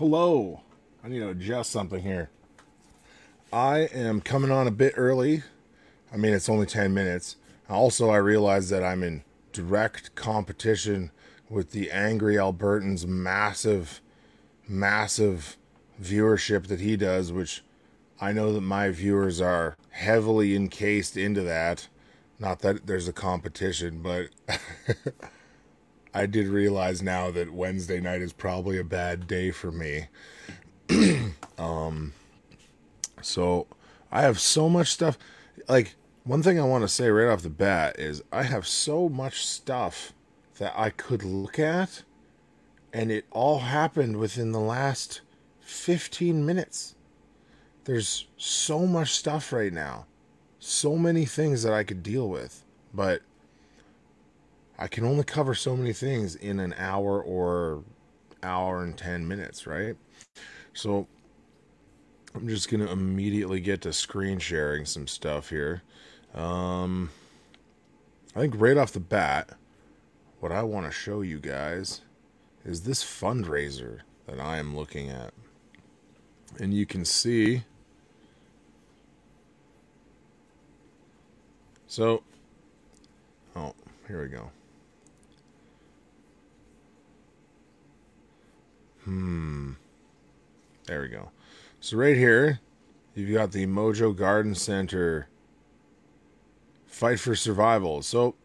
[0.00, 0.62] Hello.
[1.04, 2.30] I need to adjust something here.
[3.52, 5.42] I am coming on a bit early.
[6.10, 7.36] I mean, it's only 10 minutes.
[7.68, 11.10] Also, I realize that I'm in direct competition
[11.50, 14.00] with the Angry Albertan's massive,
[14.66, 15.58] massive
[16.02, 17.62] viewership that he does, which
[18.22, 21.88] I know that my viewers are heavily encased into that.
[22.38, 24.30] Not that there's a competition, but
[26.12, 30.08] I did realize now that Wednesday night is probably a bad day for me.
[31.58, 32.12] um,
[33.22, 33.66] so
[34.10, 35.16] I have so much stuff.
[35.68, 35.94] Like
[36.24, 39.46] one thing I want to say right off the bat is I have so much
[39.46, 40.12] stuff
[40.58, 42.02] that I could look at,
[42.92, 45.20] and it all happened within the last
[45.60, 46.96] 15 minutes.
[47.84, 50.06] There's so much stuff right now,
[50.58, 53.22] so many things that I could deal with, but
[54.80, 57.84] I can only cover so many things in an hour or
[58.42, 59.94] hour and 10 minutes, right?
[60.72, 61.06] So
[62.34, 65.82] I'm just going to immediately get to screen sharing some stuff here.
[66.34, 67.10] Um,
[68.34, 69.50] I think right off the bat,
[70.40, 72.00] what I want to show you guys
[72.64, 75.34] is this fundraiser that I am looking at.
[76.58, 77.64] And you can see.
[81.86, 82.22] So,
[83.54, 83.74] oh,
[84.08, 84.50] here we go.
[89.10, 89.72] Hmm.
[90.86, 91.32] There we go.
[91.80, 92.60] So right here,
[93.12, 95.26] you've got the Mojo Garden Center
[96.86, 98.02] fight for survival.
[98.02, 98.36] So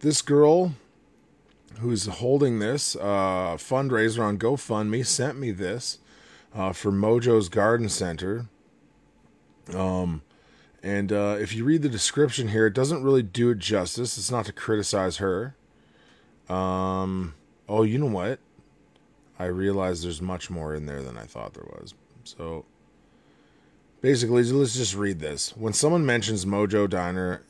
[0.00, 0.74] this girl
[1.78, 5.98] who's holding this uh, fundraiser on GoFundMe sent me this
[6.52, 8.46] uh, for Mojo's Garden Center.
[9.72, 10.22] Um,
[10.82, 14.18] and uh, if you read the description here, it doesn't really do it justice.
[14.18, 15.54] It's not to criticize her.
[16.48, 17.34] Um,
[17.68, 18.40] oh, you know what?
[19.38, 21.94] I realize there's much more in there than I thought there was.
[22.24, 22.64] So
[24.00, 25.56] basically, let's just read this.
[25.56, 27.42] When someone mentions Mojo Diner,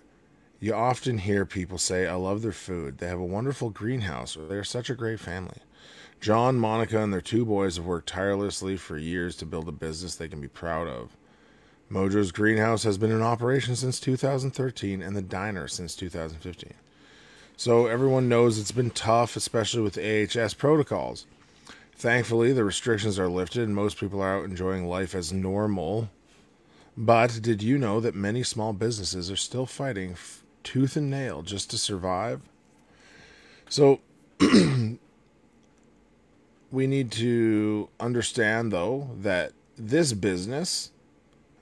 [0.60, 2.98] you often hear people say, I love their food.
[2.98, 5.58] They have a wonderful greenhouse, or they're such a great family.
[6.20, 10.16] John, Monica, and their two boys have worked tirelessly for years to build a business
[10.16, 11.16] they can be proud of.
[11.90, 16.74] Mojo's greenhouse has been in operation since 2013 and the diner since 2015.
[17.56, 21.26] So everyone knows it's been tough, especially with AHS protocols.
[21.98, 26.10] Thankfully, the restrictions are lifted and most people are out enjoying life as normal.
[26.96, 31.42] But did you know that many small businesses are still fighting f- tooth and nail
[31.42, 32.40] just to survive?
[33.68, 33.98] So,
[36.70, 40.92] we need to understand, though, that this business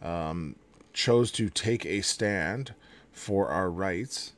[0.03, 0.57] um,
[0.93, 2.75] chose to take a stand
[3.11, 4.35] for our rights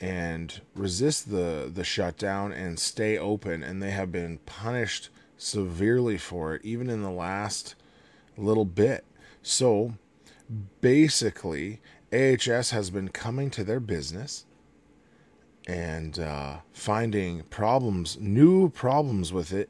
[0.00, 5.08] and resist the the shutdown and stay open and they have been punished
[5.42, 7.74] severely for it, even in the last
[8.36, 9.04] little bit.
[9.42, 9.94] So
[10.80, 11.80] basically,
[12.12, 14.46] AHS has been coming to their business
[15.66, 19.68] and uh, finding problems, new problems with it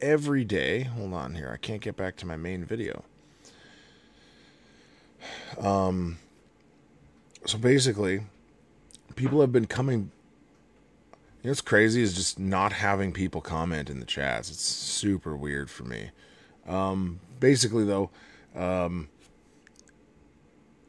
[0.00, 0.82] every day.
[0.82, 1.50] Hold on here.
[1.52, 3.04] I can't get back to my main video.
[5.58, 6.18] Um,
[7.46, 8.22] so basically,
[9.16, 10.10] people have been coming
[11.48, 14.50] know what's crazy is just not having people comment in the chats.
[14.50, 16.10] It's super weird for me.
[16.66, 18.10] Um, basically, though,
[18.54, 19.08] um,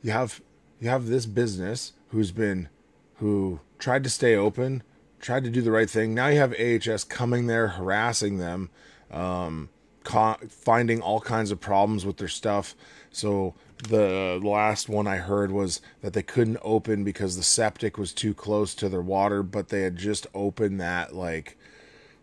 [0.02, 0.42] you have
[0.82, 2.68] you have this business who's been
[3.16, 4.84] who tried to stay open,
[5.20, 6.14] tried to do the right thing.
[6.14, 8.70] Now you have AHS coming there harassing them,
[9.12, 9.70] um,
[10.04, 12.76] co- finding all kinds of problems with their stuff.
[13.12, 13.56] So
[13.88, 18.34] the last one I heard was that they couldn't open because the septic was too
[18.34, 21.58] close to their water, but they had just opened that like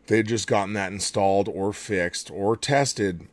[0.06, 3.26] they had just gotten that installed or fixed or tested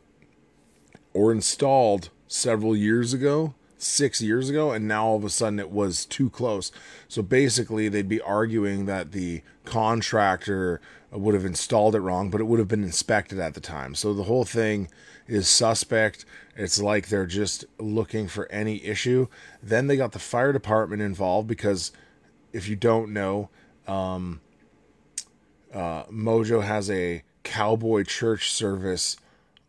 [1.12, 3.54] or installed several years ago,
[3.84, 6.72] six years ago, and now all of a sudden it was too close.
[7.08, 12.44] So basically, they'd be arguing that the contractor would have installed it wrong, but it
[12.44, 13.94] would have been inspected at the time.
[13.94, 14.88] So the whole thing
[15.26, 16.24] is suspect.
[16.56, 19.28] It's like they're just looking for any issue.
[19.62, 21.92] Then they got the fire department involved because
[22.52, 23.50] if you don't know,
[23.86, 24.40] um,
[25.72, 29.16] uh, Mojo has a cowboy church service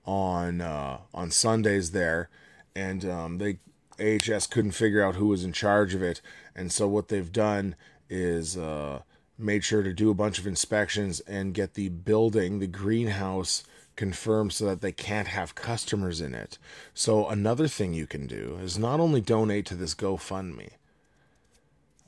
[0.05, 2.29] on uh, on Sundays there,
[2.75, 3.57] and um, they
[3.99, 6.21] AHS couldn't figure out who was in charge of it,
[6.55, 7.75] and so what they've done
[8.09, 9.01] is uh,
[9.37, 13.63] made sure to do a bunch of inspections and get the building, the greenhouse
[13.95, 16.57] confirmed so that they can't have customers in it.
[16.93, 20.71] So another thing you can do is not only donate to this GoFundMe.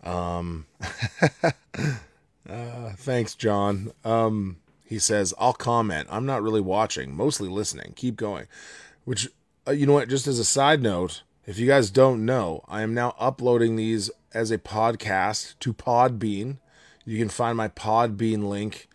[0.04, 0.66] Um,
[2.50, 3.92] uh, thanks, John.
[4.04, 6.08] Um, He says, I'll comment.
[6.10, 7.94] I'm not really watching, mostly listening.
[7.96, 8.48] Keep going.
[9.04, 9.30] Which,
[9.68, 12.82] uh, you know what, just as a side note, if you guys don't know, I
[12.82, 16.58] am now uploading these as a podcast to Podbean.
[17.06, 18.90] You can find my Podbean link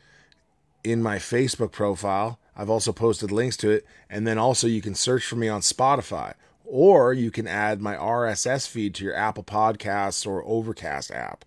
[0.84, 2.38] in my Facebook profile.
[2.54, 3.86] I've also posted links to it.
[4.10, 6.34] And then also you can search for me on Spotify.
[6.66, 11.46] Or you can add my RSS feed to your Apple Podcasts or Overcast app.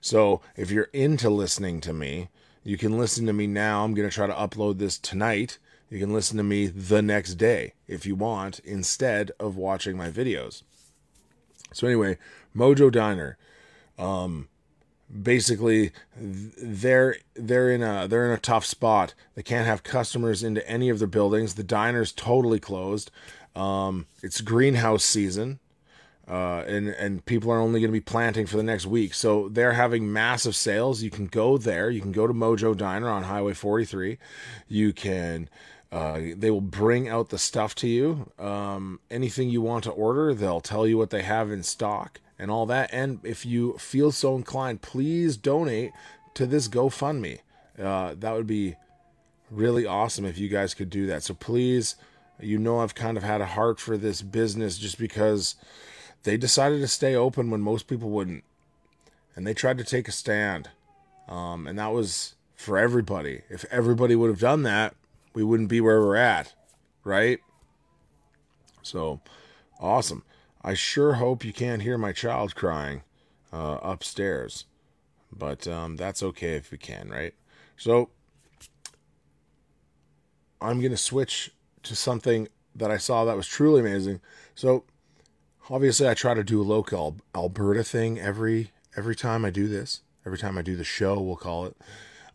[0.00, 2.28] So if you're into listening to me,
[2.62, 3.84] you can listen to me now.
[3.84, 5.58] I'm going to try to upload this tonight.
[5.90, 10.10] You can listen to me the next day if you want instead of watching my
[10.10, 10.62] videos.
[11.72, 12.18] So anyway,
[12.56, 13.36] Mojo Diner.
[13.98, 14.48] Um,
[15.22, 19.14] basically they're they're in a they're in a tough spot.
[19.34, 21.54] They can't have customers into any of their buildings.
[21.54, 23.10] The diner's totally closed.
[23.54, 25.60] Um, it's greenhouse season
[26.26, 29.12] uh, and and people are only going to be planting for the next week.
[29.12, 31.02] So they're having massive sales.
[31.02, 31.90] You can go there.
[31.90, 34.18] You can go to Mojo Diner on Highway 43.
[34.68, 35.48] You can.
[35.94, 38.32] Uh, they will bring out the stuff to you.
[38.36, 42.50] Um, anything you want to order, they'll tell you what they have in stock and
[42.50, 42.90] all that.
[42.92, 45.92] And if you feel so inclined, please donate
[46.34, 47.38] to this GoFundMe.
[47.78, 48.74] Uh, that would be
[49.52, 51.22] really awesome if you guys could do that.
[51.22, 51.94] So please,
[52.40, 55.54] you know, I've kind of had a heart for this business just because
[56.24, 58.42] they decided to stay open when most people wouldn't.
[59.36, 60.70] And they tried to take a stand.
[61.28, 63.42] Um, and that was for everybody.
[63.48, 64.96] If everybody would have done that,
[65.34, 66.54] we wouldn't be where we're at,
[67.02, 67.38] right?
[68.82, 69.20] So,
[69.80, 70.24] awesome.
[70.62, 73.02] I sure hope you can't hear my child crying
[73.52, 74.64] uh, upstairs.
[75.36, 77.34] But um, that's okay if we can, right?
[77.76, 78.10] So,
[80.60, 81.50] I'm going to switch
[81.82, 84.20] to something that I saw that was truly amazing.
[84.54, 84.84] So,
[85.70, 90.02] obviously I try to do a local Alberta thing every every time I do this.
[90.26, 91.76] Every time I do the show, we'll call it.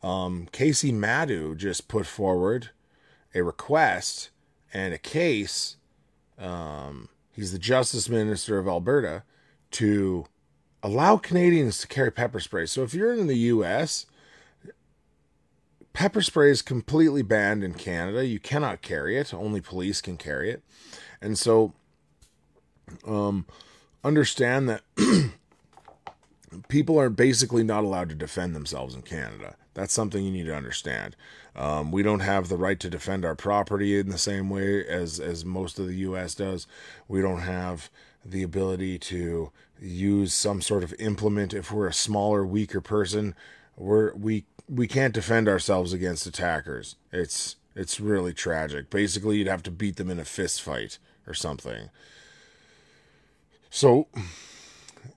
[0.04, 2.70] Um, Kaycee Madu just put forward
[3.34, 4.30] a request
[4.74, 5.78] and a case.
[6.38, 9.24] Um, he's the Justice Minister of Alberta
[9.72, 10.26] to
[10.82, 12.66] allow Canadians to carry pepper spray.
[12.66, 14.06] So if you're in the U.S.,
[15.94, 18.26] pepper spray is completely banned in Canada.
[18.26, 19.34] You cannot carry it.
[19.34, 20.64] Only police can carry it.
[21.22, 21.74] And so
[23.06, 23.46] um,
[24.04, 24.82] understand that
[26.68, 29.56] people are basically not allowed to defend themselves in Canada.
[29.74, 31.16] That's something you need to understand.
[31.60, 35.20] Um, we don't have the right to defend our property in the same way as
[35.20, 36.34] as most of the U.S.
[36.34, 36.66] does.
[37.10, 37.90] We don't have
[38.24, 39.52] the ability to
[39.82, 43.36] use some sort of implement if we're a smaller, weaker person.
[43.76, 46.96] We're we we can't defend ourselves against attackers.
[47.12, 48.90] It's it's really tragic.
[48.90, 50.98] Basically, you'd have to beat them in a fist fight
[51.28, 51.90] or something.
[53.70, 54.08] So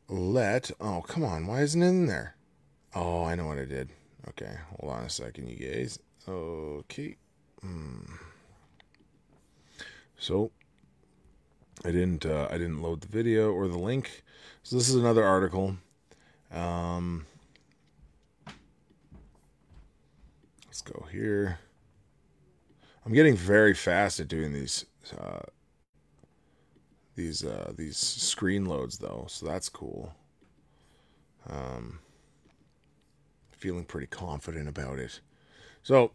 [0.08, 2.34] let oh come on, why isn't it in there?
[2.96, 3.90] Oh, I know what I did.
[4.30, 6.00] Okay, hold on a second, you guys.
[6.28, 7.16] Okay.
[7.60, 8.00] Hmm.
[10.18, 10.50] So
[11.84, 14.22] I didn't uh, I didn't load the video or the link.
[14.62, 15.76] So this is another article.
[16.52, 17.26] Um,
[20.66, 21.58] let's go here.
[23.04, 24.86] I'm getting very fast at doing these
[25.18, 25.40] uh,
[27.16, 30.14] these uh, these screen loads though, so that's cool.
[31.48, 31.98] Um,
[33.50, 35.20] feeling pretty confident about it.
[35.82, 36.12] So,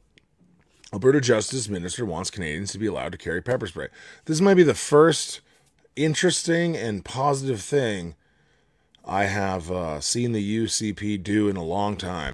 [0.94, 3.88] Alberta Justice Minister wants Canadians to be allowed to carry pepper spray.
[4.26, 5.42] This might be the first
[5.96, 8.16] interesting and positive thing
[9.04, 12.34] I have uh, seen the UCP do in a long time.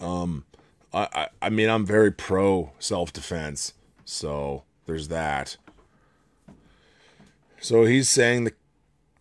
[0.00, 0.44] Um,
[0.92, 3.74] I, I, I mean, I'm very pro self defense,
[4.04, 5.56] so there's that.
[7.60, 8.54] So he's saying the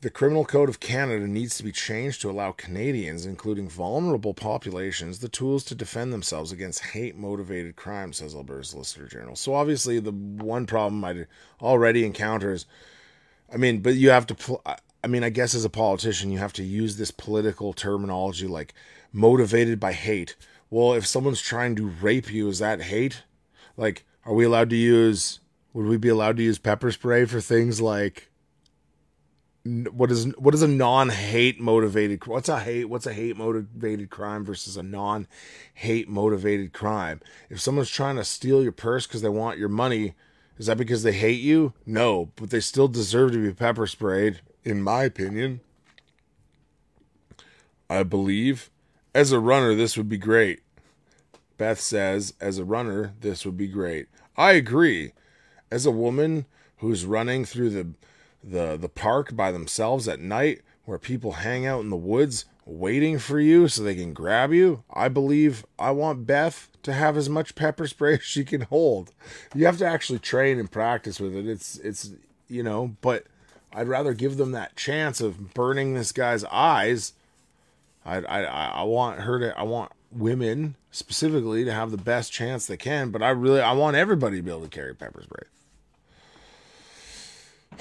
[0.02, 5.20] the Criminal Code of Canada needs to be changed to allow Canadians, including vulnerable populations,
[5.20, 9.36] the tools to defend themselves against hate motivated crime, says Alberta Solicitor General.
[9.36, 11.26] So, obviously, the one problem I
[11.62, 12.66] already encounter is
[13.52, 14.62] I mean, but you have to,
[15.04, 18.74] I mean, I guess as a politician, you have to use this political terminology like
[19.12, 20.36] motivated by hate.
[20.70, 23.24] Well, if someone's trying to rape you, is that hate?
[23.76, 25.42] Like, are we allowed to use,
[25.74, 28.30] would we be allowed to use pepper spray for things like,
[29.64, 34.44] what is what is a non-hate motivated what's a hate what's a hate motivated crime
[34.44, 37.22] versus a non-hate motivated crime?
[37.50, 40.16] If someone's trying to steal your purse because they want your money
[40.58, 41.74] is that because they hate you?
[41.86, 45.62] No but they still deserve to be pepper sprayed in my opinion.
[47.88, 48.72] I believe
[49.14, 50.62] as a runner this would be great.
[51.58, 54.08] Beth says as a runner this would be great.
[54.36, 55.14] I agree.
[55.70, 56.46] As a woman
[56.78, 57.94] who's running through the
[58.44, 63.20] the the park by themselves at night where people hang out in the woods waiting
[63.20, 64.84] for you so they can grab you.
[64.92, 69.14] I believe I want Beth to have as much pepper spray as she can hold.
[69.54, 71.48] You have to actually train and practice with it.
[71.48, 72.12] It's it's
[72.48, 73.26] you know, but
[73.74, 77.14] I'd rather give them that chance of burning this guy's eyes.
[78.06, 82.66] I I I want her to I want women specifically to have the best chance
[82.66, 85.48] they can, but I really I want everybody to be able to carry pepper spray.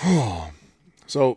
[1.06, 1.36] so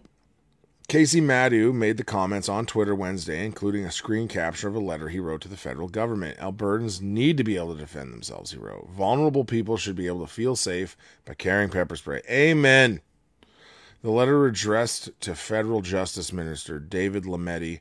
[0.88, 5.10] Kaycee Madu made the comments on Twitter Wednesday, including a screen capture of a letter
[5.10, 6.38] he wrote to the federal government.
[6.38, 8.89] Albertans need to be able to defend themselves, he wrote.
[8.89, 12.22] Vulnerable people should be able to feel safe by carrying pepper spray.
[12.29, 13.01] Amen.
[14.01, 17.79] The letter addressed to Federal Justice Minister David Lametti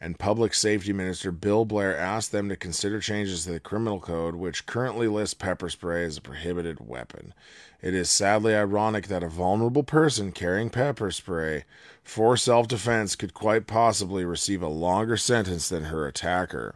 [0.00, 4.34] and Public Safety Minister Bill Blair asked them to consider changes to the criminal code,
[4.34, 7.34] which currently lists pepper spray as a prohibited weapon.
[7.82, 11.64] It is sadly ironic that a vulnerable person carrying pepper spray
[12.02, 16.74] for self defense could quite possibly receive a longer sentence than her attacker.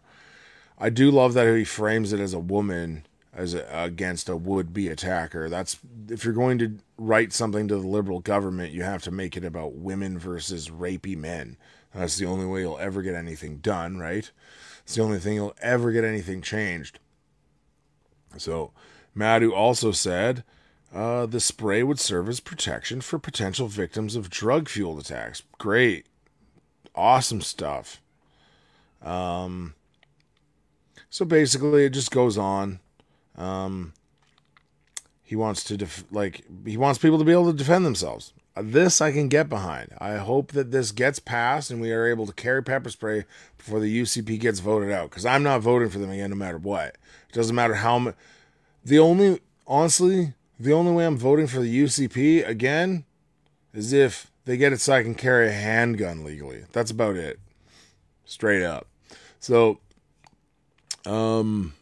[0.79, 4.89] I do love that he frames it as a woman as a, against a would-be
[4.89, 5.49] attacker.
[5.49, 9.37] That's if you're going to write something to the liberal government, you have to make
[9.37, 11.57] it about women versus rapey men.
[11.95, 14.31] That's the only way you'll ever get anything done, right?
[14.83, 16.99] It's the only thing you'll ever get anything changed.
[18.37, 18.73] So,
[19.15, 20.45] Madu also said
[20.95, 25.43] uh, the spray would serve as protection for potential victims of drug fueled attacks.
[25.59, 26.07] Great.
[26.95, 28.01] Awesome stuff.
[29.03, 29.75] Um,
[31.11, 32.79] so basically, it just goes on.
[33.37, 33.93] Um,
[35.25, 38.33] he wants to def- like he wants people to be able to defend themselves.
[38.57, 39.89] This I can get behind.
[39.99, 43.25] I hope that this gets passed and we are able to carry pepper spray
[43.59, 45.11] before the UCP gets voted out.
[45.11, 46.97] Because I'm not voting for them again, no matter what.
[47.29, 48.15] It doesn't matter how much.
[48.85, 53.05] The only, honestly, the only way I'm voting for the UCP again
[53.73, 56.65] is if they get it so I can carry a handgun legally.
[56.73, 57.41] That's about it.
[58.25, 58.87] Straight up.
[59.41, 59.81] So,
[61.07, 61.75] um,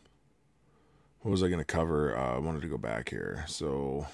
[1.20, 2.16] what was I going to cover?
[2.16, 3.44] Uh, I wanted to go back here.
[3.46, 4.06] So,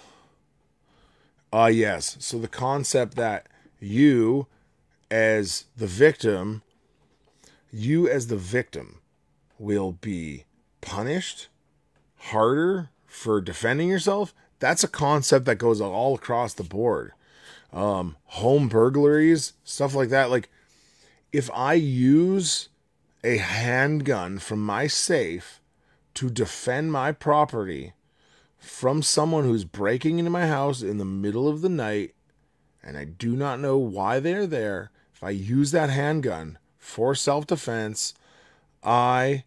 [1.53, 2.17] ah, uh, yes.
[2.21, 3.47] So the concept that
[3.81, 4.47] you,
[5.11, 6.62] as the victim,
[7.73, 9.00] you as the victim,
[9.59, 10.45] will be
[10.81, 11.49] punished
[12.19, 14.35] harder for defending yourself.
[14.59, 17.12] That's a concept that goes all across the board.
[17.73, 20.31] Um, home burglaries, stuff like that.
[20.31, 20.49] Like,
[21.33, 22.69] if I use
[23.23, 25.61] a handgun from my safe
[26.15, 27.93] to defend my property
[28.59, 32.15] from someone who's breaking into my house in the middle of the night
[32.83, 38.15] and I do not know why they're there, if I use that handgun for self-defense,
[38.83, 39.45] I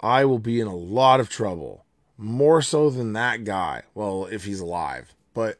[0.00, 1.83] I will be in a lot of trouble.
[2.16, 3.82] More so than that guy.
[3.94, 5.14] Well, if he's alive.
[5.32, 5.58] But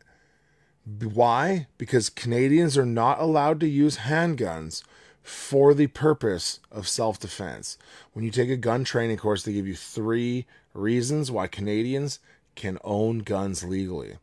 [0.84, 1.66] why?
[1.78, 4.82] Because Canadians are not allowed to use handguns
[5.22, 7.78] for the purpose of self defense.
[8.12, 12.20] When you take a gun training course, they give you three reasons why Canadians
[12.54, 14.18] can own guns legally.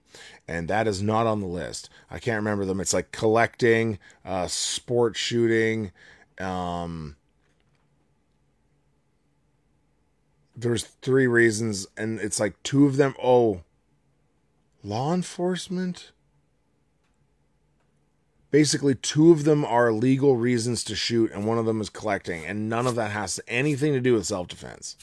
[0.47, 1.89] And that is not on the list.
[2.09, 2.79] I can't remember them.
[2.79, 5.91] It's like collecting, uh, sport shooting.
[6.39, 7.15] Um,
[10.61, 13.15] there's three reasons, and it's like two of them.
[13.21, 13.61] Oh,
[14.83, 16.11] law enforcement?
[18.51, 22.45] basically two of them are legal reasons to shoot and one of them is collecting
[22.45, 24.97] and none of that has anything to do with self-defense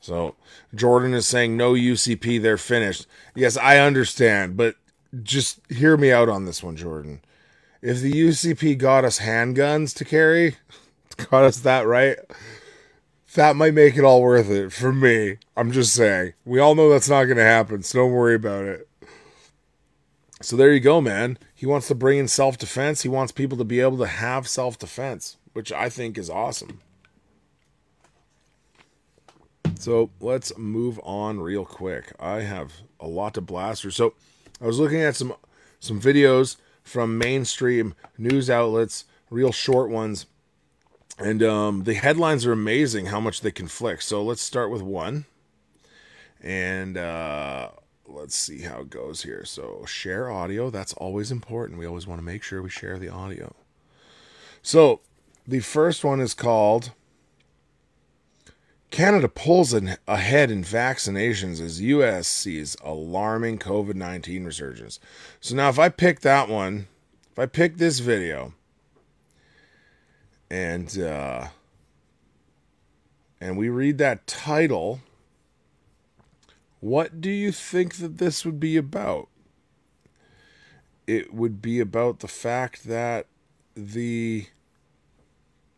[0.00, 0.34] so
[0.74, 4.74] jordan is saying no ucp they're finished yes i understand but
[5.22, 7.20] just hear me out on this one jordan
[7.80, 10.56] if the ucp got us handguns to carry
[11.30, 12.18] got us that right
[13.34, 16.88] that might make it all worth it for me i'm just saying we all know
[16.90, 18.88] that's not going to happen so don't worry about it
[20.44, 21.38] so there you go, man.
[21.54, 23.00] He wants to bring in self defense.
[23.00, 26.80] He wants people to be able to have self defense, which I think is awesome.
[29.78, 32.12] So let's move on real quick.
[32.20, 33.92] I have a lot to blast through.
[33.92, 34.12] So
[34.60, 35.34] I was looking at some
[35.80, 40.26] some videos from mainstream news outlets, real short ones,
[41.18, 44.02] and um, the headlines are amazing how much they conflict.
[44.02, 45.26] So let's start with one,
[46.42, 47.70] and uh,
[48.06, 49.44] let's see how it goes here.
[49.44, 51.78] So, share audio, that's always important.
[51.78, 53.54] We always want to make sure we share the audio.
[54.62, 55.00] So,
[55.46, 56.92] the first one is called
[58.90, 59.74] Canada pulls
[60.06, 65.00] ahead in vaccinations as US sees alarming COVID 19 resurgence.
[65.40, 66.86] So, now if I pick that one,
[67.32, 68.54] if I pick this video,
[70.54, 71.48] and uh,
[73.40, 75.00] and we read that title
[76.78, 79.28] what do you think that this would be about?
[81.06, 83.26] It would be about the fact that
[83.74, 84.48] the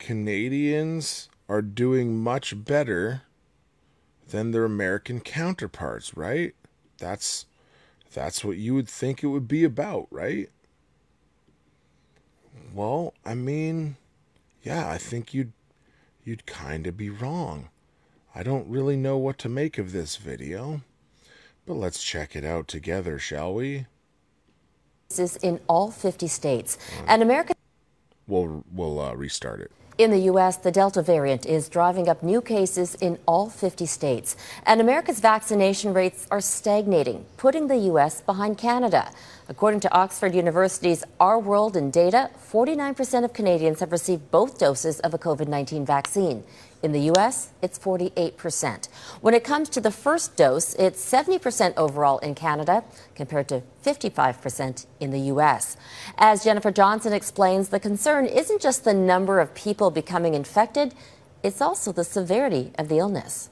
[0.00, 3.22] Canadians are doing much better
[4.30, 6.56] than their American counterparts, right?
[6.98, 7.46] That's
[8.12, 10.50] that's what you would think it would be about, right?
[12.74, 13.96] Well, I mean,
[14.66, 15.52] yeah, I think you'd
[16.24, 17.68] you'd kind of be wrong.
[18.34, 20.82] I don't really know what to make of this video,
[21.64, 23.86] but let's check it out together, shall we?
[25.08, 26.78] This is in all 50 states.
[27.06, 27.54] And America
[28.26, 29.70] We'll we'll uh, restart it.
[29.98, 34.36] In the U.S., the Delta variant is driving up new cases in all 50 states.
[34.66, 38.20] And America's vaccination rates are stagnating, putting the U.S.
[38.20, 39.10] behind Canada.
[39.48, 45.00] According to Oxford University's Our World in Data, 49% of Canadians have received both doses
[45.00, 46.44] of a COVID 19 vaccine.
[46.82, 48.86] In the U.S., it's 48%.
[49.20, 54.86] When it comes to the first dose, it's 70% overall in Canada compared to 55%
[55.00, 55.76] in the U.S.
[56.18, 60.94] As Jennifer Johnson explains, the concern isn't just the number of people becoming infected,
[61.42, 63.50] it's also the severity of the illness.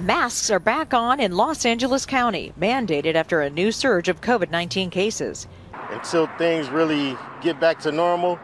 [0.00, 4.50] Masks are back on in Los Angeles County, mandated after a new surge of COVID
[4.50, 5.48] 19 cases.
[5.90, 8.38] Until things really get back to normal,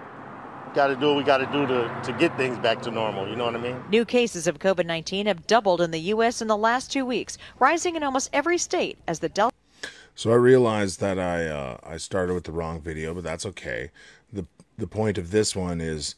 [0.74, 3.28] got to do what we got to do to, to get things back to normal.
[3.28, 3.82] You know what I mean?
[3.88, 6.42] New cases of COVID 19 have doubled in the U.S.
[6.42, 9.54] in the last two weeks, rising in almost every state as the Delta.
[10.14, 13.90] So I realized that I uh, I started with the wrong video, but that's okay.
[14.32, 16.16] the The point of this one is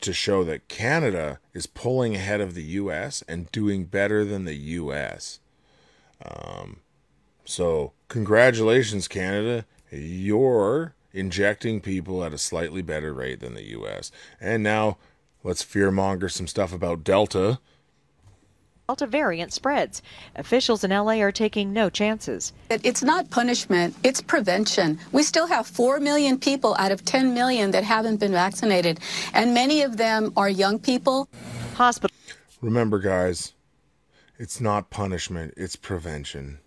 [0.00, 3.22] to show that Canada is pulling ahead of the U.S.
[3.26, 5.40] and doing better than the U.S.
[6.24, 6.80] Um,
[7.44, 9.64] so congratulations, Canada!
[9.90, 14.10] You're injecting people at a slightly better rate than the US.
[14.40, 14.98] And now
[15.42, 17.58] let's fearmonger some stuff about Delta.
[18.88, 20.00] Delta variant spreads.
[20.34, 22.54] Officials in LA are taking no chances.
[22.70, 24.98] It's not punishment, it's prevention.
[25.12, 29.00] We still have 4 million people out of 10 million that haven't been vaccinated,
[29.34, 31.28] and many of them are young people.
[31.74, 32.16] Hospital.
[32.62, 33.52] Remember, guys,
[34.38, 36.60] it's not punishment, it's prevention.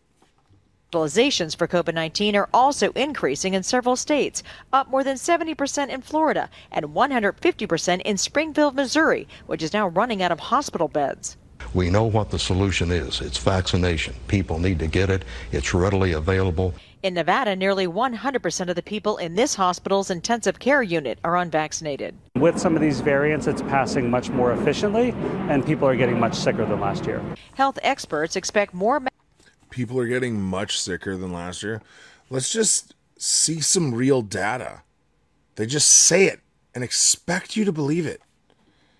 [0.92, 6.02] Hospitalizations for COVID 19 are also increasing in several states, up more than 70% in
[6.02, 11.38] Florida and 150% in Springfield, Missouri, which is now running out of hospital beds.
[11.74, 14.16] We know what the solution is it's vaccination.
[14.28, 15.24] People need to get it,
[15.54, 16.74] it's readily available.
[17.04, 22.16] In Nevada, nearly 100% of the people in this hospital's intensive care unit are unvaccinated.
[22.36, 25.12] With some of these variants, it's passing much more efficiently,
[25.48, 27.24] and people are getting much sicker than last year.
[27.54, 29.00] Health experts expect more
[29.72, 31.82] people are getting much sicker than last year.
[32.30, 34.84] Let's just see some real data.
[35.56, 36.42] They just say it
[36.76, 38.22] and expect you to believe it.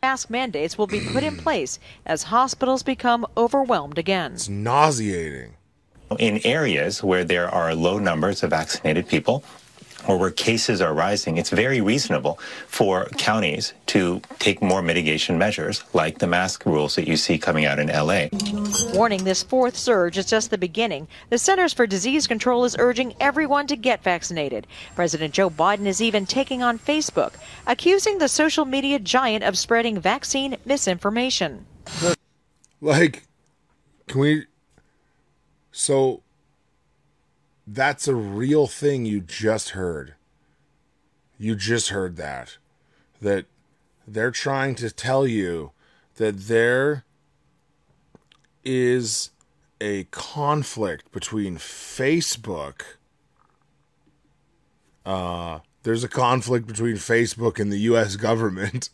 [0.02, 4.34] Mask mandates will be put in place as hospitals become overwhelmed again.
[4.34, 5.54] It's nauseating.
[6.18, 9.44] In areas where there are low numbers of vaccinated people,
[10.08, 15.84] or where cases are rising, it's very reasonable for counties to take more mitigation measures,
[15.94, 18.28] like the mask rules that you see coming out in LA.
[18.94, 21.08] Warning this fourth surge is just the beginning.
[21.30, 24.68] The Centers for Disease Control is urging everyone to get vaccinated.
[24.96, 27.34] President Joe Biden is even taking on Facebook,
[27.68, 31.66] accusing the social media giant of spreading vaccine misinformation.
[32.80, 33.24] Like,
[34.08, 34.46] can we.
[35.72, 36.22] So
[37.68, 40.16] that's a real thing you just heard.
[41.38, 42.58] You just heard that.
[43.22, 43.46] That
[44.08, 45.72] they're trying to tell you
[46.16, 47.06] that there
[48.64, 49.32] is
[49.80, 52.82] a conflict between Facebook.
[55.06, 58.16] Uh, there's a conflict between Facebook and the U.S.
[58.16, 58.90] government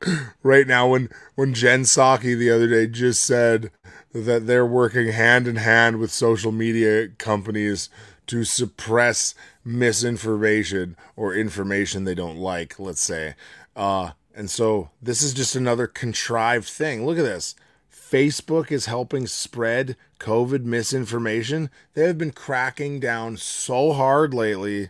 [0.42, 0.88] right now.
[0.88, 3.70] When when Jen Psaki the other day just said
[4.12, 7.88] that they're working hand in hand with social media companies
[8.32, 13.34] to suppress misinformation or information they don't like, let's say.
[13.76, 17.04] Uh, and so this is just another contrived thing.
[17.04, 17.54] Look at this.
[17.92, 21.68] Facebook is helping spread COVID misinformation.
[21.92, 24.88] They have been cracking down so hard lately.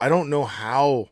[0.00, 1.10] I don't know how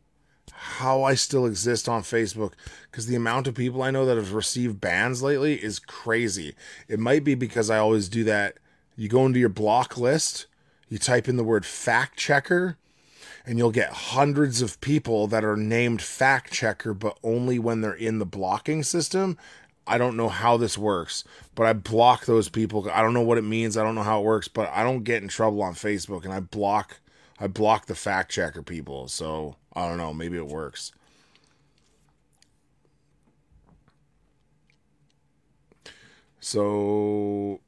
[0.50, 2.54] how I still exist on Facebook
[2.90, 6.56] because the amount of people I know that have received bans lately is crazy.
[6.88, 8.56] It might be because I always do that.
[8.96, 10.48] You go into your block list
[10.88, 12.76] you type in the word fact checker,
[13.44, 17.92] and you'll get hundreds of people that are named fact checker, but only when they're
[17.92, 19.36] in the blocking system.
[19.86, 21.24] I don't know how this works,
[21.54, 22.90] but I block those people.
[22.92, 23.76] I don't know what it means.
[23.76, 26.32] I don't know how it works, but I don't get in trouble on Facebook, and
[26.32, 27.00] I block
[27.40, 29.08] I block the fact checker people.
[29.08, 30.12] So I don't know.
[30.12, 30.92] Maybe it works.
[36.40, 37.60] So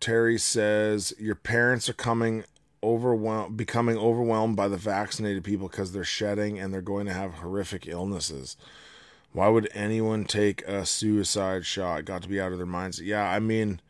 [0.00, 2.44] Terry says your parents are coming
[2.82, 7.34] overwhelmed becoming overwhelmed by the vaccinated people because they're shedding and they're going to have
[7.34, 8.56] horrific illnesses
[9.32, 12.04] Why would anyone take a suicide shot?
[12.04, 13.00] Got to be out of their minds.
[13.00, 13.80] Yeah, I mean,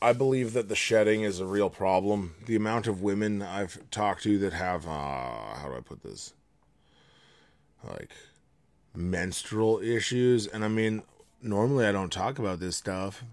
[0.00, 2.34] I believe that the shedding is a real problem.
[2.46, 6.34] The amount of women I've talked to that have, uh, how do I put this?
[7.82, 8.12] Like,
[8.94, 10.46] menstrual issues.
[10.46, 11.02] And I mean,
[11.42, 13.24] normally I don't talk about this stuff,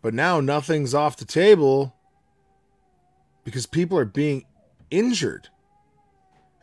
[0.00, 1.94] but now nothing's off the table
[3.48, 4.44] because people are being
[4.90, 5.48] injured.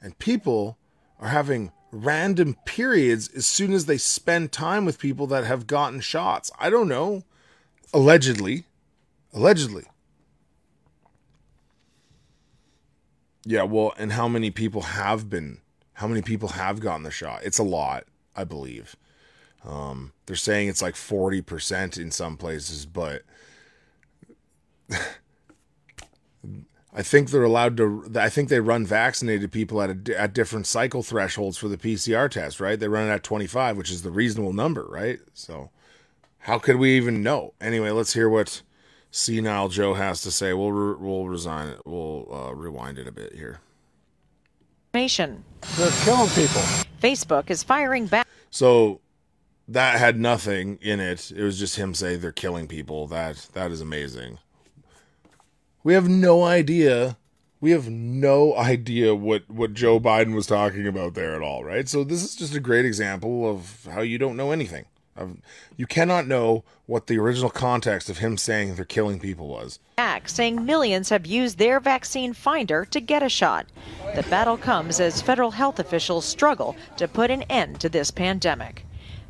[0.02, 0.78] And people
[1.20, 6.00] are having random periods as soon as they spend time with people that have gotten
[6.00, 6.52] shots.
[6.60, 7.24] I don't know.
[7.92, 8.66] Allegedly.
[9.34, 9.86] Allegedly.
[13.46, 15.58] Yeah, well, and how many people have been,
[15.94, 17.42] how many people have gotten the shot?
[17.44, 18.04] It's a lot,
[18.36, 18.96] I believe.
[19.64, 23.24] Um, they're saying it's like 40% in some places, but
[26.98, 28.10] I think they're allowed to.
[28.16, 32.32] I think they run vaccinated people at a, at different cycle thresholds for the PCR
[32.32, 32.80] test, right?
[32.80, 35.20] They run it at 25, which is the reasonable number, right?
[35.34, 35.72] So,
[36.40, 37.54] how could we even know?
[37.60, 38.62] Anyway, let's hear what
[39.12, 40.54] senile Joe has to say.
[40.54, 41.82] We'll re- we'll resign it.
[41.86, 43.60] We'll uh, rewind it a bit here.
[44.94, 45.44] Information.
[45.76, 46.62] They're killing people.
[47.02, 48.26] Facebook is firing back.
[48.52, 49.02] So
[49.68, 51.30] that had nothing in it.
[51.30, 53.06] It was just him saying they're killing people.
[53.08, 54.40] That that is amazing.
[55.86, 57.16] We have no idea.
[57.62, 61.88] We have no idea what what Joe Biden was talking about there at all, right?
[61.88, 64.86] So this is just a great example of how you don't know anything.
[65.16, 65.38] Of,
[65.78, 69.78] You cannot know what the original context of him saying they're killing people was.
[69.96, 73.68] Back saying millions have used their vaccine finder to get a shot.
[74.16, 78.88] The battle comes as federal health officials struggle to put an end to this pandemic.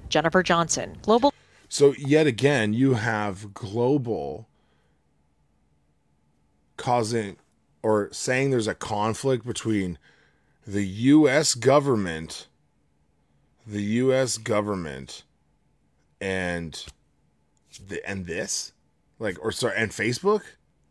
[0.08, 1.34] Jennifer Johnson, Global.
[1.68, 4.48] So yet again, you have global
[6.78, 7.38] causing
[7.82, 9.98] or saying there's a conflict between
[10.66, 12.48] the US government
[13.68, 15.24] the US government
[16.22, 16.86] and
[17.88, 18.72] the and this
[19.20, 20.42] like or sorry and Facebook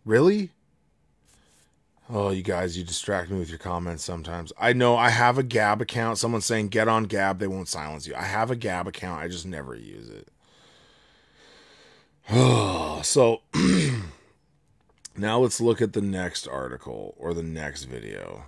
[0.05, 0.51] really
[2.11, 4.53] Oh, you guys, you distract me with your comments sometimes.
[4.61, 6.19] I know I have a Gab account.
[6.19, 8.15] Someone's saying get on Gab, they won't silence you.
[8.15, 10.29] I have a Gab account, I just never use it.
[12.31, 13.41] Oh, so
[15.17, 18.45] now let's look at the next article or the next video.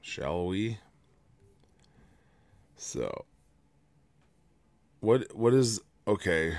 [0.00, 0.78] Shall we?
[2.76, 3.24] So
[5.00, 6.56] what what is okay.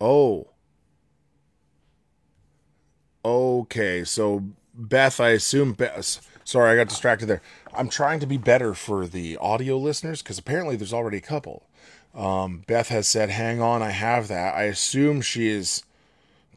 [0.00, 0.48] Oh.
[3.22, 7.42] Okay, so Beth, I assume Beth sorry, I got distracted there.
[7.72, 11.66] I'm trying to be better for the audio listeners because apparently there's already a couple.
[12.14, 15.84] Um, Beth has said, "Hang on, I have that." I assume she is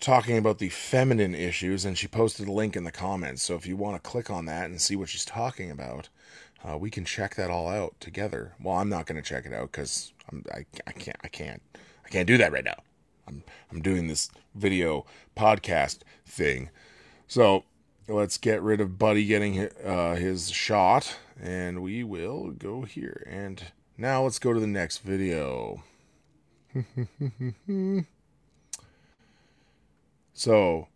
[0.04, 3.42] talking about the feminine issues, and she posted a link in the comments.
[3.42, 6.10] So if you want to click on that and see what she's talking about,
[6.63, 8.54] uh, we can check that all out together.
[8.62, 10.13] Well, I'm not going to check it out because
[10.54, 11.62] I, I can't I can't
[12.06, 12.84] I can't do that right now.
[13.28, 16.70] I'm I'm doing this video podcast thing.
[17.28, 17.63] So
[18.08, 23.26] let's get rid of Buddy getting uh, his shot, and we will go here.
[23.30, 23.63] And
[23.98, 25.84] now let's go to the next video.
[30.34, 30.88] So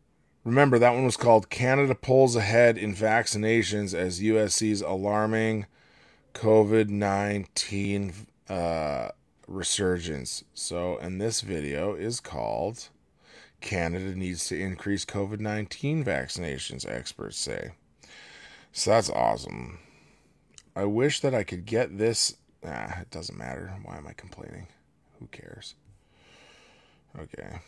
[0.43, 5.67] remember that one was called Canada pulls ahead in vaccinations as US sees alarming
[6.33, 8.13] COVID 19
[8.49, 9.09] uh,
[9.47, 10.43] resurgence.
[10.53, 12.89] So, and this video is called
[13.61, 17.71] Canada needs to increase COVID 19 vaccinations, experts say.
[18.71, 19.79] So that's awesome.
[20.75, 22.35] I wish that I could get this.
[22.63, 23.73] Ah, it doesn't matter.
[23.83, 24.67] Why am I complaining?
[25.19, 25.73] Who cares?
[27.17, 27.59] Okay.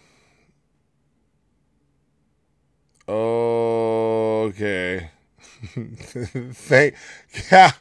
[3.09, 5.09] Okay.
[5.73, 6.95] Thank
[7.51, 7.71] yeah.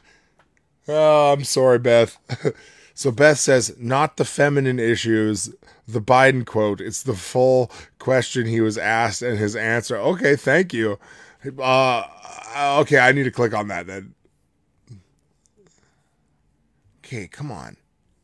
[0.87, 2.17] Oh, I'm sorry, Beth.
[2.95, 5.53] so Beth says, not the feminine issues,
[5.87, 6.81] the Biden quote.
[6.81, 9.97] It's the full question he was asked and his answer.
[9.97, 10.97] Okay, thank you.
[11.59, 12.03] Uh,
[12.79, 14.15] okay, I need to click on that then.
[17.05, 17.77] Okay, come on.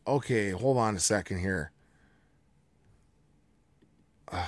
[0.08, 1.72] Okay, hold on a second here.
[4.32, 4.48] Uh,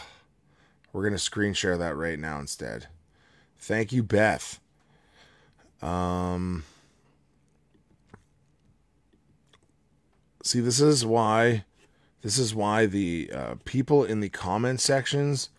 [0.98, 2.88] we're going to screen share that right now instead.
[3.60, 4.60] Thank you, Beth.
[5.80, 6.64] Um,
[10.42, 11.66] see, this is why,
[12.24, 15.52] this is why the uh, people in the comment sections